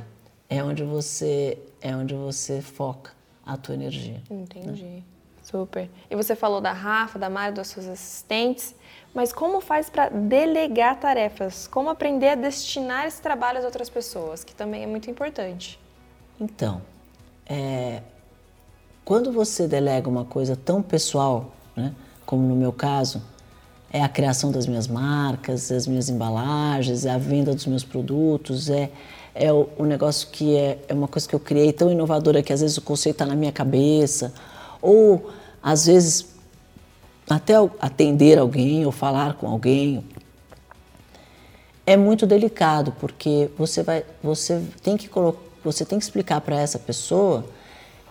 é 0.49 0.63
onde 0.63 0.83
você 0.83 1.57
é 1.81 1.95
onde 1.95 2.13
você 2.15 2.61
foca 2.61 3.11
a 3.45 3.55
tua 3.55 3.75
energia. 3.75 4.21
Entendi. 4.29 4.83
Né? 4.83 5.03
Super. 5.49 5.89
E 6.09 6.15
você 6.15 6.35
falou 6.35 6.59
da 6.59 6.73
Rafa, 6.73 7.17
da 7.17 7.29
Mari, 7.29 7.53
das 7.53 7.67
suas 7.67 7.87
assistentes. 7.87 8.75
Mas 9.13 9.31
como 9.31 9.61
faz 9.61 9.89
para 9.89 10.09
delegar 10.09 10.99
tarefas? 10.99 11.67
Como 11.67 11.89
aprender 11.89 12.29
a 12.29 12.35
destinar 12.35 13.07
esse 13.07 13.21
trabalho 13.21 13.59
às 13.59 13.63
outras 13.63 13.89
pessoas, 13.89 14.43
que 14.43 14.53
também 14.53 14.83
é 14.83 14.85
muito 14.85 15.09
importante. 15.09 15.79
Então, 16.39 16.81
é, 17.45 18.01
quando 19.05 19.31
você 19.31 19.67
delega 19.67 20.09
uma 20.09 20.25
coisa 20.25 20.55
tão 20.55 20.81
pessoal, 20.81 21.53
né, 21.75 21.93
como 22.25 22.45
no 22.45 22.55
meu 22.55 22.73
caso, 22.73 23.23
é 23.91 24.03
a 24.03 24.09
criação 24.09 24.51
das 24.51 24.67
minhas 24.67 24.87
marcas, 24.87 25.71
as 25.71 25.87
minhas 25.87 26.09
embalagens, 26.09 27.05
é 27.05 27.11
a 27.11 27.17
venda 27.17 27.55
dos 27.55 27.65
meus 27.65 27.85
produtos, 27.85 28.69
é, 28.69 28.91
é 29.33 29.51
o, 29.53 29.85
negócio 29.85 30.27
que 30.29 30.57
é, 30.57 30.79
é 30.89 30.93
uma 30.93 31.07
coisa 31.07 31.25
que 31.25 31.33
eu 31.33 31.39
criei 31.39 31.71
tão 31.71 31.89
inovadora 31.89 32.43
que 32.43 32.51
às 32.51 32.59
vezes 32.59 32.75
o 32.77 32.81
conceito 32.81 33.15
está 33.15 33.25
na 33.25 33.35
minha 33.35 33.51
cabeça, 33.51 34.33
ou 34.81 35.31
às 35.61 35.85
vezes 35.85 36.35
até 37.29 37.55
atender 37.79 38.37
alguém 38.37 38.85
ou 38.85 38.91
falar 38.91 39.33
com 39.35 39.47
alguém 39.47 40.03
é 41.85 41.97
muito 41.97 42.25
delicado 42.25 42.93
porque 42.99 43.49
você 43.57 43.83
vai 43.83 44.05
você 44.21 44.63
tem 44.81 44.95
que 44.95 45.09
você 45.63 45.85
tem 45.85 45.97
que 45.97 46.05
explicar 46.05 46.41
para 46.41 46.59
essa 46.59 46.79
pessoa 46.79 47.45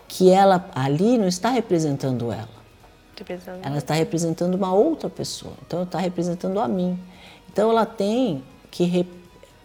que 0.09 0.31
ela 0.31 0.69
ali 0.75 1.19
não 1.19 1.27
está 1.27 1.51
representando 1.51 2.31
ela. 2.31 2.57
Ela 3.63 3.79
está 3.79 3.95
representando 3.95 4.55
uma 4.55 4.73
outra 4.73 5.09
pessoa. 5.09 5.55
Então, 5.67 5.83
está 5.83 5.99
representando 5.99 6.61
a 6.61 6.69
mim. 6.69 6.99
Então, 7.51 7.71
ela 7.71 7.87
tem 7.87 8.43
que 8.71 8.85
re 8.85 9.07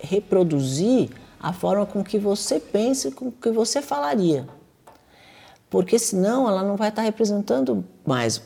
reproduzir 0.03 1.11
a 1.39 1.53
forma 1.53 1.85
com 1.85 2.03
que 2.03 2.17
você 2.17 2.59
pensa, 2.59 3.11
com 3.11 3.31
que 3.31 3.51
você 3.51 3.83
falaria. 3.83 4.47
Porque 5.71 5.97
senão 5.97 6.49
ela 6.49 6.61
não 6.61 6.75
vai 6.75 6.89
estar 6.89 7.01
representando 7.01 7.83
mais 8.05 8.41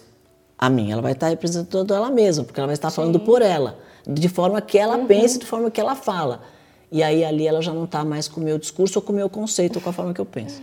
a 0.58 0.70
mim, 0.70 0.92
ela 0.92 1.02
vai 1.02 1.14
estar 1.14 1.28
representando 1.28 1.94
ela 1.94 2.10
mesma, 2.12 2.44
porque 2.44 2.60
ela 2.60 2.68
vai 2.68 2.76
estar 2.76 2.92
Sim. 2.92 2.98
falando 2.98 3.20
por 3.20 3.42
ela, 3.42 3.78
de 4.08 4.30
forma 4.30 4.62
que 4.62 4.78
ela 4.78 4.96
uhum. 4.96 5.08
pensa, 5.08 5.40
de 5.40 5.46
forma 5.46 5.72
que 5.72 5.82
ela 5.82 5.96
fala. 5.96 6.44
E 6.92 7.02
aí 7.02 7.26
ali 7.26 7.48
ela 7.48 7.64
já 7.64 7.74
não 7.74 7.86
está 7.86 8.06
mais 8.06 8.28
com 8.28 8.40
o 8.40 8.44
meu 8.44 8.60
discurso 8.60 9.00
ou 9.00 9.02
com 9.02 9.12
o 9.12 9.16
meu 9.16 9.28
conceito, 9.28 9.78
ou 9.78 9.82
com 9.82 9.90
a 9.90 9.94
forma 9.94 10.14
que 10.14 10.22
eu 10.22 10.26
penso. 10.26 10.62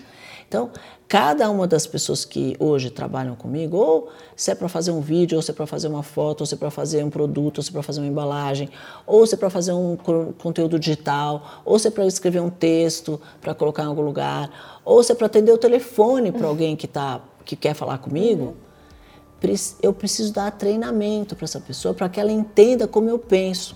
Então, 0.53 0.69
cada 1.09 1.49
uma 1.49 1.67
das 1.67 1.87
pessoas 1.87 2.27
que 2.27 2.55
hoje 2.59 2.91
trabalham 2.91 3.35
comigo, 3.35 3.75
ou 3.75 4.11
se 4.37 4.51
é 4.51 4.55
para 4.55 4.69
fazer 4.69 4.91
um 4.91 5.01
vídeo, 5.01 5.37
ou 5.37 5.41
se 5.41 5.51
é 5.51 5.55
para 5.55 5.67
fazer 5.67 5.89
uma 5.89 6.03
foto, 6.03 6.43
ou 6.43 6.47
se 6.47 6.53
é 6.53 6.59
para 6.59 6.71
fazer 6.71 7.03
um 7.03 7.09
produto, 7.09 7.57
ou 7.57 7.63
se 7.63 7.71
é 7.71 7.73
para 7.73 7.83
fazer 7.83 8.01
uma 8.01 8.07
embalagem, 8.07 8.69
ou 9.07 9.27
se 9.27 9.35
é 9.35 9.39
para 9.39 9.49
fazer 9.49 9.73
um 9.73 9.97
conteúdo 10.37 10.79
digital, 10.79 11.63
ou 11.65 11.79
se 11.79 11.89
é 11.89 11.91
para 11.91 12.05
escrever 12.05 12.43
um 12.43 12.51
texto 12.51 13.19
para 13.41 13.55
colocar 13.55 13.85
em 13.85 13.87
algum 13.87 14.03
lugar, 14.03 14.81
ou 14.85 15.03
se 15.03 15.13
é 15.13 15.15
para 15.15 15.25
atender 15.25 15.53
o 15.53 15.57
telefone 15.57 16.31
para 16.31 16.47
alguém 16.47 16.77
que, 16.77 16.87
tá, 16.87 17.23
que 17.47 17.57
quer 17.57 17.73
falar 17.73 17.97
comigo, 17.97 18.55
eu 19.83 19.95
preciso 19.95 20.35
dar 20.35 20.51
treinamento 20.51 21.35
para 21.35 21.47
essa 21.47 21.61
pessoa 21.61 21.95
para 21.95 22.11
que 22.11 22.21
ela 22.21 22.31
entenda 22.31 22.87
como 22.87 23.09
eu 23.09 23.19
penso. 23.19 23.75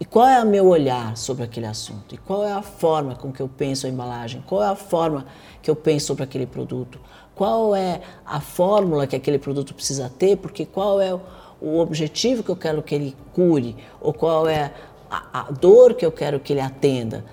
E 0.00 0.04
qual 0.04 0.26
é 0.28 0.40
o 0.40 0.46
meu 0.46 0.66
olhar 0.66 1.16
sobre 1.16 1.42
aquele 1.42 1.66
assunto? 1.66 2.14
E 2.14 2.18
qual 2.18 2.44
é 2.44 2.52
a 2.52 2.62
forma 2.62 3.16
com 3.16 3.32
que 3.32 3.40
eu 3.40 3.48
penso 3.48 3.86
a 3.86 3.90
embalagem? 3.90 4.42
Qual 4.46 4.62
é 4.62 4.66
a 4.66 4.76
forma 4.76 5.26
que 5.60 5.68
eu 5.68 5.74
penso 5.74 6.06
sobre 6.06 6.22
aquele 6.22 6.46
produto? 6.46 7.00
Qual 7.34 7.74
é 7.74 8.00
a 8.24 8.40
fórmula 8.40 9.06
que 9.08 9.16
aquele 9.16 9.38
produto 9.38 9.74
precisa 9.74 10.08
ter? 10.08 10.36
Porque 10.36 10.64
qual 10.64 11.00
é 11.00 11.12
o 11.60 11.78
objetivo 11.78 12.44
que 12.44 12.48
eu 12.48 12.56
quero 12.56 12.80
que 12.82 12.94
ele 12.94 13.16
cure? 13.32 13.76
Ou 14.00 14.12
qual 14.12 14.46
é 14.46 14.72
a, 15.10 15.40
a 15.40 15.50
dor 15.50 15.94
que 15.94 16.06
eu 16.06 16.12
quero 16.12 16.38
que 16.38 16.52
ele 16.52 16.60
atenda? 16.60 17.24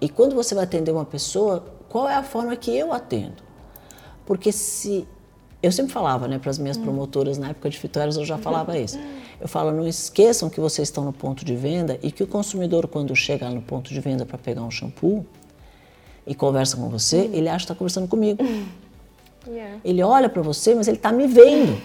E 0.00 0.08
quando 0.08 0.36
você 0.36 0.54
vai 0.54 0.64
atender 0.64 0.92
uma 0.92 1.04
pessoa, 1.04 1.64
qual 1.88 2.08
é 2.08 2.14
a 2.14 2.22
forma 2.22 2.54
que 2.54 2.76
eu 2.76 2.92
atendo? 2.92 3.42
Porque 4.24 4.52
se 4.52 5.08
eu 5.60 5.72
sempre 5.72 5.92
falava, 5.92 6.28
né, 6.28 6.38
para 6.38 6.50
as 6.50 6.58
minhas 6.58 6.76
promotoras 6.76 7.36
na 7.38 7.50
época 7.50 7.68
de 7.68 7.78
Fitoeras, 7.78 8.16
eu 8.16 8.24
já 8.24 8.38
falava 8.38 8.78
isso. 8.78 8.98
Eu 9.42 9.48
falo, 9.48 9.72
não 9.72 9.88
esqueçam 9.88 10.48
que 10.48 10.60
vocês 10.60 10.86
estão 10.86 11.04
no 11.04 11.12
ponto 11.12 11.44
de 11.44 11.56
venda 11.56 11.98
e 12.00 12.12
que 12.12 12.22
o 12.22 12.28
consumidor, 12.28 12.86
quando 12.86 13.14
chega 13.16 13.50
no 13.50 13.60
ponto 13.60 13.92
de 13.92 13.98
venda 13.98 14.24
para 14.24 14.38
pegar 14.38 14.62
um 14.62 14.70
shampoo 14.70 15.26
e 16.24 16.32
conversa 16.32 16.76
com 16.76 16.88
você, 16.88 17.28
ele 17.32 17.48
acha 17.48 17.58
que 17.58 17.64
está 17.64 17.74
conversando 17.74 18.06
comigo. 18.06 18.42
Yeah. 19.44 19.80
Ele 19.84 20.00
olha 20.04 20.28
para 20.28 20.40
você, 20.40 20.72
mas 20.72 20.86
ele 20.86 20.98
está 20.98 21.10
me 21.10 21.26
vendo 21.26 21.76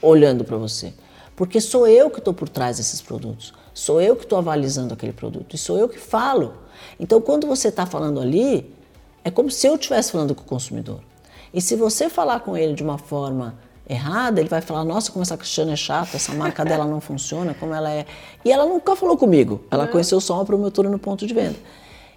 olhando 0.00 0.44
para 0.44 0.56
você. 0.56 0.94
Porque 1.34 1.60
sou 1.60 1.88
eu 1.88 2.08
que 2.08 2.20
estou 2.20 2.32
por 2.32 2.48
trás 2.48 2.76
desses 2.76 3.02
produtos. 3.02 3.52
Sou 3.74 4.00
eu 4.00 4.14
que 4.14 4.22
estou 4.22 4.38
avalizando 4.38 4.94
aquele 4.94 5.12
produto. 5.12 5.56
E 5.56 5.58
sou 5.58 5.76
eu 5.76 5.88
que 5.88 5.98
falo. 5.98 6.54
Então, 7.00 7.20
quando 7.20 7.48
você 7.48 7.66
está 7.66 7.84
falando 7.84 8.20
ali, 8.20 8.72
é 9.24 9.30
como 9.32 9.50
se 9.50 9.66
eu 9.66 9.74
estivesse 9.74 10.12
falando 10.12 10.36
com 10.36 10.42
o 10.42 10.46
consumidor. 10.46 11.00
E 11.52 11.60
se 11.60 11.74
você 11.74 12.08
falar 12.08 12.38
com 12.38 12.56
ele 12.56 12.74
de 12.74 12.84
uma 12.84 12.96
forma 12.96 13.58
errada, 13.88 14.40
ele 14.40 14.48
vai 14.48 14.60
falar: 14.60 14.84
Nossa, 14.84 15.12
como 15.12 15.22
essa 15.22 15.36
Cristiana 15.36 15.72
é 15.72 15.76
chata, 15.76 16.16
essa 16.16 16.32
marca 16.32 16.64
dela 16.64 16.84
não 16.84 17.00
funciona, 17.00 17.54
como 17.54 17.74
ela 17.74 17.90
é. 17.90 18.06
E 18.44 18.52
ela 18.52 18.66
nunca 18.66 18.96
falou 18.96 19.16
comigo, 19.16 19.62
ela 19.70 19.86
conheceu 19.86 20.20
só 20.20 20.34
uma 20.34 20.44
promotora 20.44 20.88
no 20.88 20.98
ponto 20.98 21.26
de 21.26 21.34
venda. 21.34 21.56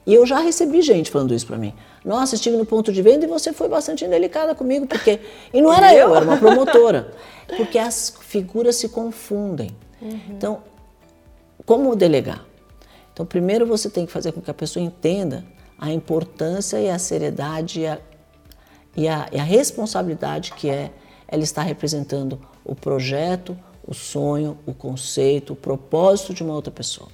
E 0.06 0.14
eu 0.14 0.26
já 0.26 0.40
recebi 0.40 0.82
gente 0.82 1.12
falando 1.12 1.34
isso 1.34 1.46
para 1.46 1.58
mim. 1.58 1.74
Nossa, 2.04 2.36
estive 2.36 2.56
no 2.56 2.66
ponto 2.66 2.94
de 2.94 3.02
venda 3.02 3.26
e 3.26 3.28
você 3.28 3.52
foi 3.52 3.68
bastante 3.68 4.06
indelicada 4.06 4.56
comigo, 4.56 4.88
porque. 4.88 5.20
E 5.54 5.62
não 5.62 5.74
era 5.74 5.94
eu, 5.94 6.16
era 6.16 6.24
uma 6.24 6.38
promotora. 6.38 7.14
Porque 7.58 7.78
as 7.78 8.14
figuras 8.22 8.78
se 8.78 8.90
confundem. 8.90 9.76
Uhum. 10.02 10.20
Então, 10.30 10.64
como 11.66 11.96
delegar? 11.96 12.46
Então, 13.12 13.26
primeiro 13.26 13.66
você 13.66 13.90
tem 13.90 14.06
que 14.06 14.12
fazer 14.12 14.32
com 14.32 14.40
que 14.40 14.52
a 14.52 14.54
pessoa 14.54 14.84
entenda 14.84 15.44
a 15.78 15.92
importância 15.92 16.80
e 16.80 16.90
a 16.90 16.98
seriedade 16.98 17.82
e 17.82 17.88
a 17.88 18.00
e 18.98 19.08
a, 19.08 19.28
e 19.32 19.40
a 19.40 19.44
responsabilidade 19.44 20.54
que 20.54 20.68
é 20.68 20.92
ela 21.28 21.44
estar 21.44 21.64
representando 21.64 22.40
o 22.64 22.76
projeto, 22.76 23.58
o 23.86 23.94
sonho, 23.94 24.58
o 24.66 24.74
conceito, 24.74 25.54
o 25.54 25.56
propósito 25.56 26.34
de 26.34 26.44
uma 26.44 26.54
outra 26.54 26.72
pessoa. 26.72 27.10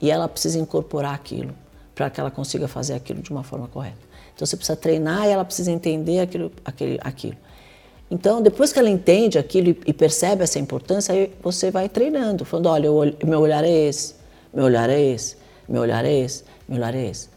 E 0.00 0.10
ela 0.10 0.28
precisa 0.28 0.58
incorporar 0.58 1.14
aquilo 1.14 1.54
para 1.94 2.08
que 2.08 2.20
ela 2.20 2.30
consiga 2.30 2.66
fazer 2.66 2.94
aquilo 2.94 3.20
de 3.20 3.30
uma 3.30 3.42
forma 3.42 3.68
correta. 3.68 3.98
Então 4.34 4.46
você 4.46 4.56
precisa 4.56 4.76
treinar 4.76 5.26
e 5.26 5.30
ela 5.30 5.44
precisa 5.44 5.70
entender 5.70 6.20
aquilo, 6.20 6.50
aquele, 6.64 6.98
aquilo. 7.02 7.36
Então, 8.10 8.42
depois 8.42 8.72
que 8.72 8.78
ela 8.78 8.90
entende 8.90 9.38
aquilo 9.38 9.76
e 9.86 9.92
percebe 9.92 10.42
essa 10.42 10.58
importância, 10.58 11.14
aí 11.14 11.32
você 11.40 11.70
vai 11.70 11.88
treinando, 11.88 12.44
falando: 12.44 12.66
olha, 12.66 12.88
meu 13.24 13.40
olhar 13.40 13.62
é 13.62 13.70
esse, 13.70 14.14
meu 14.52 14.64
olhar 14.64 14.90
é 14.90 15.00
esse, 15.00 15.36
meu 15.68 15.82
olhar 15.82 16.04
é 16.04 16.12
esse, 16.12 16.42
meu 16.66 16.78
olhar 16.78 16.94
é 16.94 17.06
esse. 17.06 17.28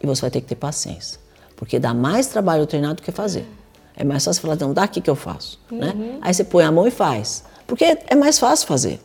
E 0.00 0.06
você 0.06 0.20
vai 0.20 0.30
ter 0.30 0.40
que 0.40 0.46
ter 0.46 0.54
paciência. 0.54 1.18
Porque 1.56 1.78
dá 1.78 1.92
mais 1.92 2.28
trabalho 2.28 2.66
treinar 2.66 2.94
do 2.94 3.02
que 3.02 3.10
fazer. 3.10 3.46
É 3.96 4.04
mais 4.04 4.24
fácil 4.24 4.42
falar, 4.42 4.56
não, 4.56 4.72
dá 4.72 4.84
aqui 4.84 5.00
que 5.00 5.10
eu 5.10 5.14
faço. 5.14 5.58
Né? 5.70 5.92
Uhum. 5.94 5.98
Né? 5.98 6.18
Aí 6.20 6.32
você 6.32 6.44
põe 6.44 6.64
a 6.64 6.72
mão 6.72 6.86
e 6.86 6.90
faz. 6.90 7.44
Porque 7.66 7.84
é 7.84 8.14
mais 8.14 8.38
fácil 8.38 8.66
fazer. 8.66 9.00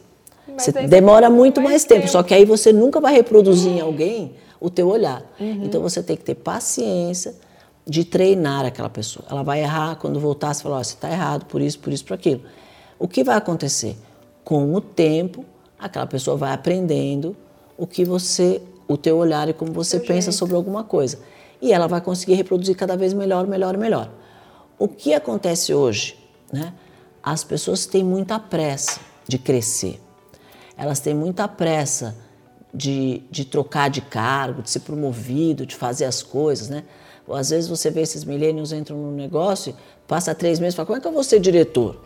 você 0.57 0.71
demora 0.71 1.29
muito 1.29 1.59
mais, 1.59 1.71
mais 1.71 1.83
tempo, 1.85 2.01
tempo, 2.01 2.11
só 2.11 2.23
que 2.23 2.33
aí 2.33 2.45
você 2.45 2.71
nunca 2.73 2.99
vai 2.99 3.13
reproduzir 3.13 3.71
em 3.71 3.79
alguém 3.79 4.33
o 4.59 4.69
teu 4.69 4.87
olhar. 4.87 5.23
Uhum. 5.39 5.63
Então 5.63 5.81
você 5.81 6.01
tem 6.01 6.15
que 6.15 6.23
ter 6.23 6.35
paciência 6.35 7.35
de 7.85 8.03
treinar 8.03 8.65
aquela 8.65 8.89
pessoa. 8.89 9.25
Ela 9.29 9.43
vai 9.43 9.61
errar, 9.61 9.95
quando 9.97 10.19
voltar, 10.19 10.53
você 10.53 10.63
fala, 10.63 10.79
oh, 10.79 10.83
você 10.83 10.93
está 10.93 11.09
errado 11.09 11.45
por 11.45 11.61
isso, 11.61 11.79
por 11.79 11.93
isso, 11.93 12.03
por 12.03 12.13
aquilo. 12.13 12.41
O 12.99 13.07
que 13.07 13.23
vai 13.23 13.37
acontecer? 13.37 13.95
Com 14.43 14.73
o 14.73 14.81
tempo, 14.81 15.45
aquela 15.79 16.05
pessoa 16.05 16.35
vai 16.35 16.53
aprendendo 16.53 17.35
o 17.77 17.85
que 17.85 18.03
você, 18.03 18.61
o 18.87 18.97
teu 18.97 19.17
olhar 19.17 19.47
e 19.47 19.53
como 19.53 19.71
você 19.71 19.99
pensa 19.99 20.31
jeito. 20.31 20.33
sobre 20.33 20.55
alguma 20.55 20.83
coisa 20.83 21.19
e 21.61 21.71
ela 21.71 21.87
vai 21.87 22.01
conseguir 22.01 22.35
reproduzir 22.35 22.75
cada 22.75 22.95
vez 22.95 23.13
melhor, 23.13 23.47
melhor, 23.47 23.77
melhor. 23.77 24.09
O 24.79 24.87
que 24.87 25.13
acontece 25.13 25.73
hoje? 25.73 26.15
Né? 26.51 26.73
As 27.23 27.43
pessoas 27.43 27.85
têm 27.85 28.03
muita 28.03 28.39
pressa 28.39 28.99
de 29.27 29.37
crescer, 29.37 29.99
elas 30.77 30.99
têm 30.99 31.13
muita 31.13 31.47
pressa 31.47 32.15
de, 32.73 33.23
de 33.31 33.43
trocar 33.43 33.89
de 33.89 34.01
cargo, 34.01 34.61
de 34.61 34.69
ser 34.69 34.81
promovido, 34.81 35.65
de 35.65 35.75
fazer 35.75 36.05
as 36.05 36.21
coisas, 36.21 36.69
né? 36.69 36.83
Às 37.29 37.49
vezes 37.49 37.69
você 37.69 37.89
vê 37.89 38.01
esses 38.01 38.23
milênios 38.23 38.71
entram 38.71 38.97
no 38.97 39.11
negócio, 39.11 39.75
passa 40.07 40.33
três 40.33 40.59
meses 40.59 40.75
e 40.75 40.77
fala, 40.77 40.85
como 40.85 40.97
é 40.97 41.01
que 41.01 41.07
eu 41.07 41.11
vou 41.11 41.23
ser 41.23 41.39
diretor? 41.39 41.99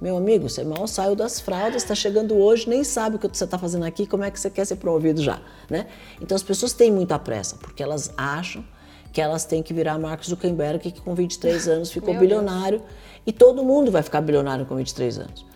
Meu 0.00 0.16
amigo, 0.16 0.48
você 0.48 0.64
mal 0.64 0.88
saiu 0.88 1.14
das 1.14 1.38
fraldas, 1.38 1.82
está 1.82 1.94
chegando 1.94 2.34
hoje, 2.34 2.68
nem 2.68 2.82
sabe 2.82 3.16
o 3.16 3.18
que 3.20 3.28
você 3.28 3.44
está 3.44 3.56
fazendo 3.56 3.84
aqui, 3.84 4.04
como 4.04 4.24
é 4.24 4.30
que 4.32 4.40
você 4.40 4.50
quer 4.50 4.64
ser 4.64 4.76
promovido 4.76 5.22
já, 5.22 5.40
né? 5.70 5.86
Então 6.20 6.34
as 6.34 6.42
pessoas 6.42 6.72
têm 6.72 6.90
muita 6.90 7.18
pressa, 7.20 7.56
porque 7.56 7.82
elas 7.82 8.12
acham 8.16 8.64
que 9.12 9.20
elas 9.20 9.44
têm 9.44 9.62
que 9.62 9.74
virar 9.74 9.98
Mark 9.98 10.24
Zuckerberg, 10.24 10.90
que 10.90 11.00
com 11.00 11.14
23 11.14 11.68
anos 11.68 11.90
ficou 11.92 12.10
Meu 12.10 12.20
bilionário, 12.20 12.78
Deus. 12.78 12.90
e 13.26 13.32
todo 13.32 13.62
mundo 13.62 13.90
vai 13.90 14.02
ficar 14.02 14.20
bilionário 14.20 14.64
com 14.64 14.74
23 14.76 15.18
anos. 15.18 15.46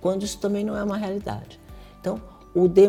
Quando 0.00 0.24
isso 0.24 0.38
também 0.38 0.64
não 0.64 0.76
é 0.76 0.82
uma 0.82 0.96
realidade. 0.96 1.60
Então, 2.00 2.20
o, 2.54 2.66
de, 2.66 2.88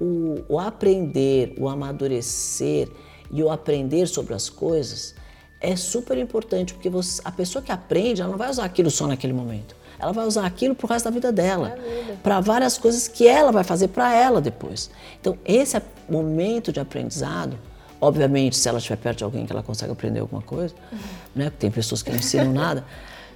o, 0.00 0.44
o 0.48 0.58
aprender, 0.58 1.54
o 1.58 1.68
amadurecer 1.68 2.88
e 3.30 3.42
o 3.42 3.50
aprender 3.50 4.06
sobre 4.06 4.34
as 4.34 4.48
coisas 4.48 5.14
é 5.60 5.74
super 5.74 6.16
importante, 6.18 6.74
porque 6.74 6.90
você, 6.90 7.20
a 7.24 7.32
pessoa 7.32 7.62
que 7.62 7.72
aprende, 7.72 8.20
ela 8.20 8.30
não 8.30 8.38
vai 8.38 8.50
usar 8.50 8.64
aquilo 8.64 8.90
só 8.90 9.06
naquele 9.06 9.32
momento 9.32 9.80
ela 10.00 10.12
vai 10.12 10.26
usar 10.26 10.46
aquilo 10.46 10.74
pro 10.74 10.86
resto 10.86 11.04
da 11.04 11.10
vida 11.10 11.30
dela, 11.30 11.76
para 12.22 12.40
várias 12.40 12.78
coisas 12.78 13.06
que 13.06 13.28
ela 13.28 13.52
vai 13.52 13.62
fazer 13.62 13.88
para 13.88 14.14
ela 14.14 14.40
depois. 14.40 14.90
Então, 15.20 15.36
esse 15.44 15.76
é 15.76 15.82
momento 16.08 16.72
de 16.72 16.80
aprendizado. 16.80 17.56
Obviamente, 18.00 18.56
se 18.56 18.68
ela 18.68 18.78
estiver 18.78 18.96
perto 18.96 19.18
de 19.18 19.24
alguém 19.24 19.44
que 19.44 19.52
ela 19.52 19.62
consegue 19.62 19.92
aprender 19.92 20.20
alguma 20.20 20.42
coisa, 20.42 20.74
uhum. 20.90 20.98
né? 21.34 21.52
Tem 21.58 21.70
pessoas 21.70 22.02
que 22.02 22.10
não 22.10 22.18
ensinam 22.18 22.52
nada. 22.52 22.84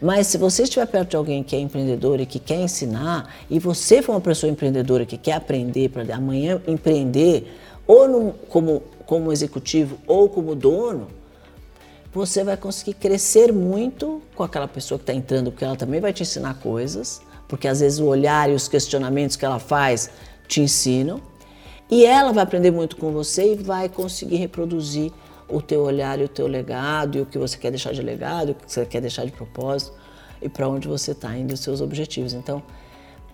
Mas 0.01 0.27
se 0.27 0.39
você 0.39 0.65
estiver 0.65 0.87
perto 0.87 1.11
de 1.11 1.17
alguém 1.17 1.43
que 1.43 1.55
é 1.55 1.61
empreendedor 1.61 2.21
e 2.21 2.27
que 2.27 2.39
quer 2.39 2.61
ensinar, 2.61 3.35
e 3.49 3.59
você 3.59 4.03
for 4.03 4.13
uma 4.13 4.21
pessoa 4.21 4.51
empreendedora 4.51 5.07
que 5.07 5.17
quer 5.17 5.33
aprender 5.33 5.89
para 5.91 6.15
amanhã 6.15 6.61
empreender, 6.67 7.51
ou 7.87 8.09
no, 8.09 8.33
como, 8.49 8.83
como 9.07 9.33
executivo 9.33 9.99
ou 10.07 10.29
como 10.29 10.55
dono, 10.55 11.09
você 12.13 12.45
vai 12.45 12.57
conseguir 12.57 12.95
crescer 12.95 13.53
muito 13.53 14.23
com 14.35 14.43
aquela 14.43 14.69
pessoa 14.69 14.99
que 14.99 15.03
está 15.03 15.13
entrando, 15.13 15.51
porque 15.51 15.65
ela 15.65 15.77
também 15.77 16.01
vai 16.01 16.13
te 16.13 16.23
ensinar 16.23 16.55
coisas, 16.55 17.21
porque 17.49 17.67
às 17.67 17.81
vezes 17.81 17.99
o 17.99 18.07
olhar 18.07 18.49
e 18.49 18.55
os 18.55 18.69
questionamentos 18.69 19.37
que 19.37 19.45
ela 19.45 19.59
faz 19.59 20.11
te 20.47 20.61
ensinam. 20.61 21.21
E 21.91 22.05
ela 22.05 22.33
vai 22.33 22.43
aprender 22.43 22.71
muito 22.71 22.97
com 22.97 23.13
você 23.13 23.53
e 23.53 23.57
vai 23.57 23.89
conseguir 23.89 24.37
reproduzir 24.37 25.13
o 25.49 25.61
teu 25.61 25.83
olhar 25.83 26.19
e 26.19 26.25
o 26.25 26.29
teu 26.29 26.47
legado, 26.47 27.19
e 27.19 27.21
o 27.21 27.27
que 27.27 27.39
você 27.39 27.59
quer 27.59 27.71
deixar 27.71 27.93
de 27.93 28.03
legado, 28.03 28.51
o 28.51 28.55
que 28.55 28.71
você 28.71 28.87
quer 28.87 29.01
deixar 29.01 29.25
de 29.25 29.33
propósito, 29.33 29.93
e 30.41 30.49
para 30.49 30.69
onde 30.69 30.89
você 30.89 31.13
está 31.13 31.37
indo, 31.37 31.53
os 31.53 31.61
seus 31.61 31.81
objetivos. 31.81 32.33
Então, 32.33 32.63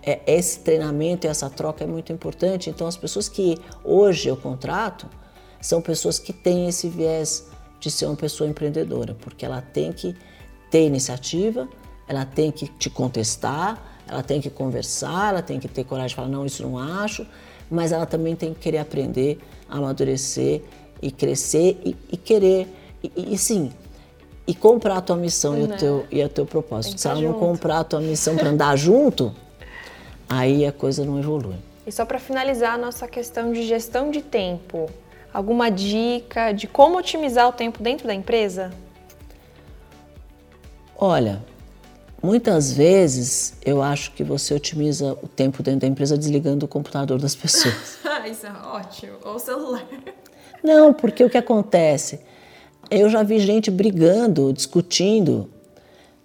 é, 0.03 0.19
esse 0.25 0.59
treinamento 0.59 1.25
e 1.25 1.29
essa 1.29 1.49
troca 1.49 1.83
é 1.83 1.87
muito 1.87 2.11
importante. 2.11 2.69
Então, 2.69 2.87
as 2.87 2.97
pessoas 2.97 3.29
que 3.29 3.57
hoje 3.83 4.27
eu 4.27 4.35
contrato 4.35 5.07
são 5.61 5.81
pessoas 5.81 6.19
que 6.19 6.33
têm 6.33 6.67
esse 6.67 6.89
viés 6.89 7.47
de 7.79 7.89
ser 7.89 8.05
uma 8.05 8.15
pessoa 8.15 8.49
empreendedora, 8.49 9.15
porque 9.15 9.45
ela 9.45 9.61
tem 9.61 9.91
que 9.91 10.15
ter 10.69 10.85
iniciativa, 10.85 11.67
ela 12.07 12.25
tem 12.25 12.51
que 12.51 12.67
te 12.67 12.89
contestar, 12.89 13.81
ela 14.07 14.23
tem 14.23 14.41
que 14.41 14.49
conversar, 14.49 15.29
ela 15.29 15.41
tem 15.41 15.59
que 15.59 15.67
ter 15.67 15.83
coragem 15.83 16.09
de 16.09 16.15
falar, 16.15 16.27
não, 16.27 16.45
isso 16.45 16.63
não 16.63 16.77
acho, 16.77 17.25
mas 17.71 17.93
ela 17.93 18.05
também 18.05 18.35
tem 18.35 18.53
que 18.53 18.59
querer 18.59 18.79
aprender, 18.79 19.39
amadurecer 19.69 20.61
e 21.01 21.09
crescer 21.09 21.79
e, 21.85 21.95
e 22.11 22.17
querer, 22.17 22.67
e, 23.01 23.33
e, 23.33 23.37
sim, 23.37 23.71
e 24.45 24.53
comprar 24.53 24.97
a 24.97 25.01
tua 25.01 25.15
missão 25.15 25.57
e, 25.57 25.63
o 25.63 25.67
né? 25.67 25.77
teu, 25.77 26.05
e 26.11 26.21
o 26.21 26.27
teu 26.27 26.45
propósito. 26.45 26.99
Se 26.99 27.07
ela 27.07 27.21
junto. 27.21 27.31
não 27.31 27.39
comprar 27.39 27.79
a 27.79 27.83
tua 27.85 28.01
missão 28.01 28.35
para 28.35 28.49
andar 28.49 28.75
junto, 28.77 29.33
aí 30.27 30.65
a 30.65 30.71
coisa 30.73 31.05
não 31.05 31.17
evolui. 31.17 31.55
E 31.87 31.91
só 31.91 32.05
para 32.05 32.19
finalizar 32.19 32.73
a 32.73 32.77
nossa 32.77 33.07
questão 33.07 33.53
de 33.53 33.63
gestão 33.63 34.11
de 34.11 34.21
tempo, 34.21 34.89
alguma 35.33 35.71
dica 35.71 36.51
de 36.51 36.67
como 36.67 36.97
otimizar 36.97 37.47
o 37.47 37.53
tempo 37.53 37.81
dentro 37.81 38.05
da 38.05 38.13
empresa? 38.13 38.69
Olha, 40.97 41.41
muitas 42.21 42.71
vezes 42.71 43.53
eu 43.65 43.81
acho 43.81 44.11
que 44.11 44.23
você 44.23 44.53
otimiza 44.53 45.17
o 45.21 45.27
tempo 45.27 45.63
dentro 45.63 45.81
da 45.81 45.87
empresa 45.87 46.17
desligando 46.17 46.65
o 46.65 46.67
computador 46.67 47.19
das 47.19 47.35
pessoas. 47.35 47.99
Isso 48.29 48.45
é 48.45 48.51
ótimo. 48.67 49.13
Ou 49.25 49.35
o 49.35 49.39
celular. 49.39 49.85
Não, 50.63 50.93
porque 50.93 51.23
o 51.23 51.29
que 51.29 51.37
acontece? 51.37 52.19
Eu 52.89 53.09
já 53.09 53.23
vi 53.23 53.39
gente 53.39 53.71
brigando, 53.71 54.53
discutindo, 54.53 55.49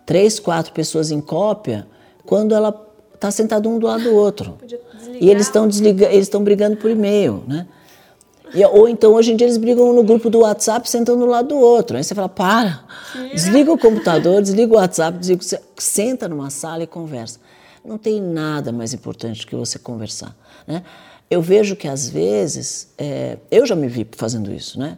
três, 0.04 0.38
quatro 0.38 0.72
pessoas 0.72 1.10
em 1.10 1.20
cópia, 1.20 1.86
quando 2.24 2.54
ela 2.54 2.86
está 3.14 3.30
sentada 3.30 3.68
um 3.68 3.78
do 3.78 3.86
lado 3.86 4.04
do 4.04 4.14
outro. 4.14 4.58
E 5.20 5.30
eles 5.30 5.46
estão 5.46 5.64
eles 5.66 6.26
estão 6.26 6.44
brigando 6.44 6.76
por 6.76 6.90
e-mail, 6.90 7.42
né? 7.46 7.66
E, 8.56 8.64
ou 8.64 8.88
então, 8.88 9.12
hoje 9.12 9.32
em 9.32 9.36
dia, 9.36 9.46
eles 9.46 9.58
brigam 9.58 9.92
no 9.92 10.02
grupo 10.02 10.30
do 10.30 10.40
WhatsApp, 10.40 10.88
sentando 10.88 11.22
um 11.22 11.28
lado 11.28 11.48
do 11.48 11.56
outro. 11.56 11.98
Aí 11.98 12.02
você 12.02 12.14
fala, 12.14 12.28
para, 12.28 12.84
desliga 13.30 13.70
o 13.70 13.78
computador, 13.78 14.40
desliga 14.40 14.72
o 14.72 14.76
WhatsApp, 14.76 15.18
desliga, 15.18 15.60
senta 15.76 16.26
numa 16.26 16.48
sala 16.48 16.82
e 16.82 16.86
conversa. 16.86 17.38
Não 17.84 17.98
tem 17.98 18.18
nada 18.18 18.72
mais 18.72 18.94
importante 18.94 19.46
que 19.46 19.54
você 19.54 19.78
conversar. 19.78 20.34
Né? 20.66 20.82
Eu 21.30 21.42
vejo 21.42 21.76
que, 21.76 21.86
às 21.86 22.08
vezes, 22.08 22.88
é, 22.96 23.36
eu 23.50 23.66
já 23.66 23.76
me 23.76 23.88
vi 23.88 24.08
fazendo 24.12 24.50
isso, 24.50 24.78
né? 24.78 24.96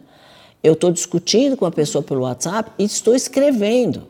Eu 0.63 0.73
estou 0.73 0.89
discutindo 0.89 1.57
com 1.57 1.65
a 1.65 1.71
pessoa 1.71 2.01
pelo 2.01 2.21
WhatsApp 2.21 2.71
e 2.79 2.85
estou 2.85 3.13
escrevendo. 3.13 4.07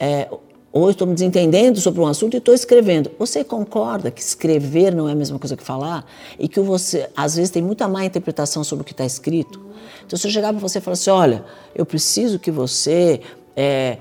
É, 0.00 0.28
ou 0.74 0.90
estou 0.90 1.06
me 1.06 1.14
desentendendo 1.14 1.80
sobre 1.80 2.00
um 2.00 2.06
assunto 2.06 2.34
e 2.34 2.38
estou 2.38 2.52
escrevendo. 2.52 3.08
Você 3.16 3.44
concorda 3.44 4.10
que 4.10 4.20
escrever 4.20 4.92
não 4.92 5.08
é 5.08 5.12
a 5.12 5.14
mesma 5.14 5.38
coisa 5.38 5.56
que 5.56 5.62
falar? 5.62 6.04
E 6.36 6.48
que 6.48 6.58
você, 6.58 7.08
às 7.16 7.36
vezes, 7.36 7.52
tem 7.52 7.62
muita 7.62 7.86
má 7.86 8.04
interpretação 8.04 8.64
sobre 8.64 8.82
o 8.82 8.84
que 8.84 8.90
está 8.90 9.04
escrito? 9.04 9.64
Então, 10.04 10.18
se 10.18 10.26
eu 10.26 10.32
chegar 10.32 10.52
para 10.52 10.60
você 10.60 10.78
e 10.78 10.80
falar 10.80 10.94
assim: 10.94 11.10
olha, 11.10 11.44
eu 11.76 11.86
preciso 11.86 12.40
que 12.40 12.50
você 12.50 13.20
é, 13.54 13.98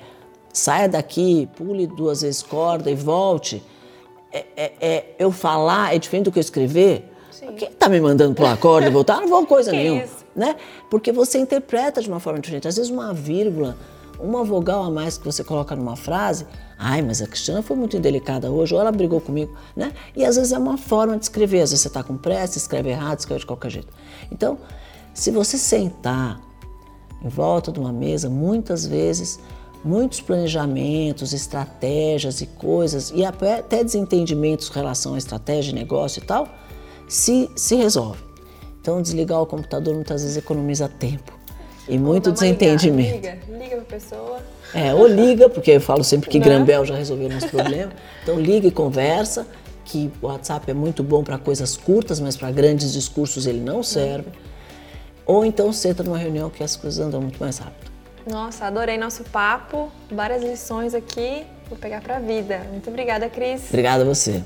saia 0.52 0.90
daqui, 0.90 1.48
pule 1.56 1.86
duas 1.86 2.24
vezes 2.24 2.42
corda 2.42 2.90
e 2.90 2.96
volte. 2.96 3.62
É, 4.32 4.46
é, 4.58 4.72
é, 4.82 5.06
eu 5.20 5.32
falar 5.32 5.94
é 5.94 6.00
diferente 6.00 6.26
do 6.26 6.32
que 6.32 6.40
eu 6.40 6.42
escrever? 6.42 7.08
Sim. 7.30 7.54
Quem 7.56 7.70
está 7.70 7.88
me 7.88 8.02
mandando 8.02 8.34
pular 8.34 8.54
a 8.54 8.58
corda 8.58 8.88
e 8.88 8.92
voltar? 8.92 9.22
Não 9.22 9.28
vou 9.28 9.46
coisa 9.46 9.70
nenhuma. 9.72 10.06
Né? 10.36 10.56
Porque 10.90 11.12
você 11.12 11.38
interpreta 11.38 12.02
de 12.02 12.10
uma 12.10 12.20
forma 12.20 12.40
diferente. 12.40 12.68
Às 12.68 12.78
vezes, 12.78 12.90
uma 12.90 13.14
vírgula 13.14 13.78
uma 14.20 14.44
vogal 14.44 14.84
a 14.84 14.92
mais 14.92 15.18
que 15.18 15.26
você 15.26 15.44
coloca 15.44 15.76
numa 15.76 15.96
frase, 15.96 16.46
ai, 16.78 17.02
mas 17.02 17.22
a 17.22 17.28
Cristiana 17.28 17.62
foi 17.62 17.76
muito 17.76 17.98
indelicada 17.98 18.52
hoje, 18.52 18.74
ou 18.74 18.82
ela 18.82 18.92
brigou 18.92 19.22
comigo, 19.22 19.54
né? 19.76 19.94
E 20.16 20.26
às 20.26 20.36
vezes 20.36 20.52
é 20.52 20.58
uma 20.58 20.78
forma 20.78 21.18
de 21.18 21.26
escrever, 21.26 21.62
às 21.62 21.72
vezes 21.72 21.82
você 21.82 21.88
está 21.88 22.04
com 22.04 22.18
pressa, 22.18 22.58
escreve 22.58 22.90
errado, 22.90 23.20
escreve 23.20 23.42
de 23.42 23.46
qualquer 23.46 23.72
jeito. 23.72 23.94
Então, 24.32 24.58
se 25.14 25.32
você 25.32 25.58
sentar 25.58 26.42
em 27.24 27.30
volta 27.30 27.72
de 27.72 27.80
uma 27.80 27.94
mesa, 27.94 28.30
muitas 28.30 28.86
vezes, 28.86 29.40
muitos 29.84 30.22
planejamentos, 30.22 31.34
estratégias 31.34 32.42
e 32.42 32.46
coisas, 32.46 33.12
e 33.14 33.24
até 33.24 33.62
desentendimentos 33.84 34.70
em 34.70 34.74
relação 34.74 35.16
à 35.16 35.18
estratégia, 35.18 35.74
negócio 35.74 36.22
e 36.22 36.26
tal, 36.26 36.48
se, 37.08 37.50
se 37.56 37.76
resolve. 37.76 38.24
Então, 38.82 39.02
desligar 39.02 39.42
o 39.42 39.46
computador 39.46 39.94
muitas 39.96 40.24
vezes 40.24 40.36
economiza 40.36 40.90
tempo 40.90 41.32
e 41.88 41.98
muito 41.98 42.32
desentendimento. 42.32 43.22
Pra 43.22 43.36
pessoa. 43.94 44.40
É, 44.74 44.94
ou 44.94 45.08
liga, 45.08 45.48
porque 45.48 45.72
eu 45.72 45.82
falo 45.82 46.04
sempre 46.04 46.30
que 46.30 46.40
Não. 46.40 46.46
Né? 46.46 46.54
Grambel 46.54 46.86
já 46.86 46.96
resolveu 46.96 47.30
nosso 47.30 47.48
problema. 47.50 47.92
Então 48.24 48.40
liga 48.40 48.68
e 48.68 48.72
conversa, 48.72 49.46
que 49.86 50.12
o 50.22 50.28
WhatsApp 50.28 50.72
é 50.72 50.74
muito 50.74 51.04
bom 51.04 51.24
para 51.24 51.38
coisas 51.38 51.78
curtas, 51.78 52.20
mas 52.20 52.36
para 52.36 52.50
grandes 52.52 52.92
discursos 52.94 53.46
ele 53.46 53.60
não 53.60 53.84
serve. 53.84 54.30
Ou 55.26 55.46
então 55.46 55.72
senta 55.72 56.04
numa 56.04 56.18
reunião 56.18 56.50
que 56.50 56.64
as 56.64 56.76
coisas 56.76 57.06
andam 57.06 57.22
muito 57.22 57.40
mais 57.40 57.58
rápido. 57.58 57.92
Nossa, 58.30 58.66
adorei 58.66 58.98
nosso 58.98 59.24
papo, 59.26 59.92
várias 60.10 60.42
lições 60.42 60.96
aqui, 60.96 61.44
vou 61.70 61.78
pegar 61.78 62.02
para 62.02 62.18
a 62.18 62.20
vida. 62.20 62.66
Muito 62.72 62.90
obrigada, 62.90 63.30
Cris. 63.30 63.64
Obrigada 63.68 64.04
a 64.04 64.06
você. 64.06 64.42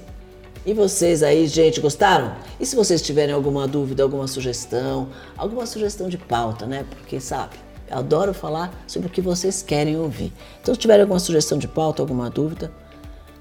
E 0.65 0.73
vocês 0.73 1.23
aí, 1.23 1.47
gente, 1.47 1.79
gostaram? 1.79 2.35
E 2.59 2.65
se 2.65 2.75
vocês 2.75 3.01
tiverem 3.01 3.33
alguma 3.33 3.67
dúvida, 3.67 4.03
alguma 4.03 4.27
sugestão, 4.27 5.09
alguma 5.37 5.65
sugestão 5.65 6.09
de 6.09 6.17
pauta, 6.17 6.65
né? 6.65 6.83
Porque, 6.89 7.21
sabe, 7.21 7.55
adoro 7.91 8.33
falar 8.33 8.73
sobre 8.87 9.07
o 9.07 9.11
que 9.11 9.21
vocês 9.21 9.61
querem 9.61 9.97
ouvir. 9.97 10.33
Então, 10.61 10.73
se 10.73 10.79
tiverem 10.79 11.01
alguma 11.01 11.19
sugestão 11.19 11.57
de 11.57 11.67
pauta, 11.67 12.01
alguma 12.01 12.29
dúvida, 12.29 12.71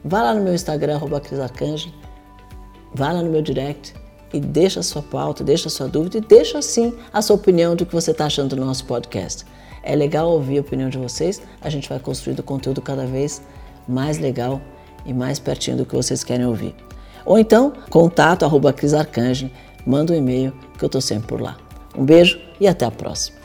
vá 0.04 0.22
lá 0.22 0.34
no 0.34 0.42
meu 0.42 0.54
Instagram, 0.54 0.96
arroba 0.96 1.20
vá 2.94 3.12
lá 3.12 3.22
no 3.22 3.30
meu 3.30 3.42
direct 3.42 3.94
e 4.32 4.40
deixa 4.40 4.80
a 4.80 4.82
sua 4.82 5.02
pauta, 5.02 5.44
deixa 5.44 5.68
a 5.68 5.70
sua 5.70 5.88
dúvida 5.88 6.18
e 6.18 6.20
deixa, 6.20 6.60
sim, 6.62 6.94
a 7.12 7.22
sua 7.22 7.36
opinião 7.36 7.76
do 7.76 7.86
que 7.86 7.94
você 7.94 8.10
está 8.10 8.26
achando 8.26 8.56
do 8.56 8.64
nosso 8.64 8.84
podcast. 8.84 9.44
É 9.82 9.94
legal 9.94 10.30
ouvir 10.30 10.58
a 10.58 10.60
opinião 10.60 10.90
de 10.90 10.98
vocês, 10.98 11.40
a 11.60 11.70
gente 11.70 11.88
vai 11.88 11.98
construindo 11.98 12.42
conteúdo 12.42 12.82
cada 12.82 13.06
vez 13.06 13.42
mais 13.86 14.18
legal 14.18 14.60
e 15.04 15.14
mais 15.14 15.38
pertinho 15.38 15.76
do 15.76 15.86
que 15.86 15.94
vocês 15.94 16.24
querem 16.24 16.46
ouvir. 16.46 16.74
Ou 17.24 17.38
então, 17.38 17.72
contato 17.90 18.44
arroba 18.44 18.74
manda 19.86 20.12
um 20.12 20.16
e-mail 20.16 20.52
que 20.76 20.84
eu 20.84 20.86
estou 20.86 21.00
sempre 21.00 21.28
por 21.28 21.40
lá. 21.40 21.56
Um 21.96 22.04
beijo 22.04 22.38
e 22.60 22.66
até 22.66 22.84
a 22.84 22.90
próxima. 22.90 23.38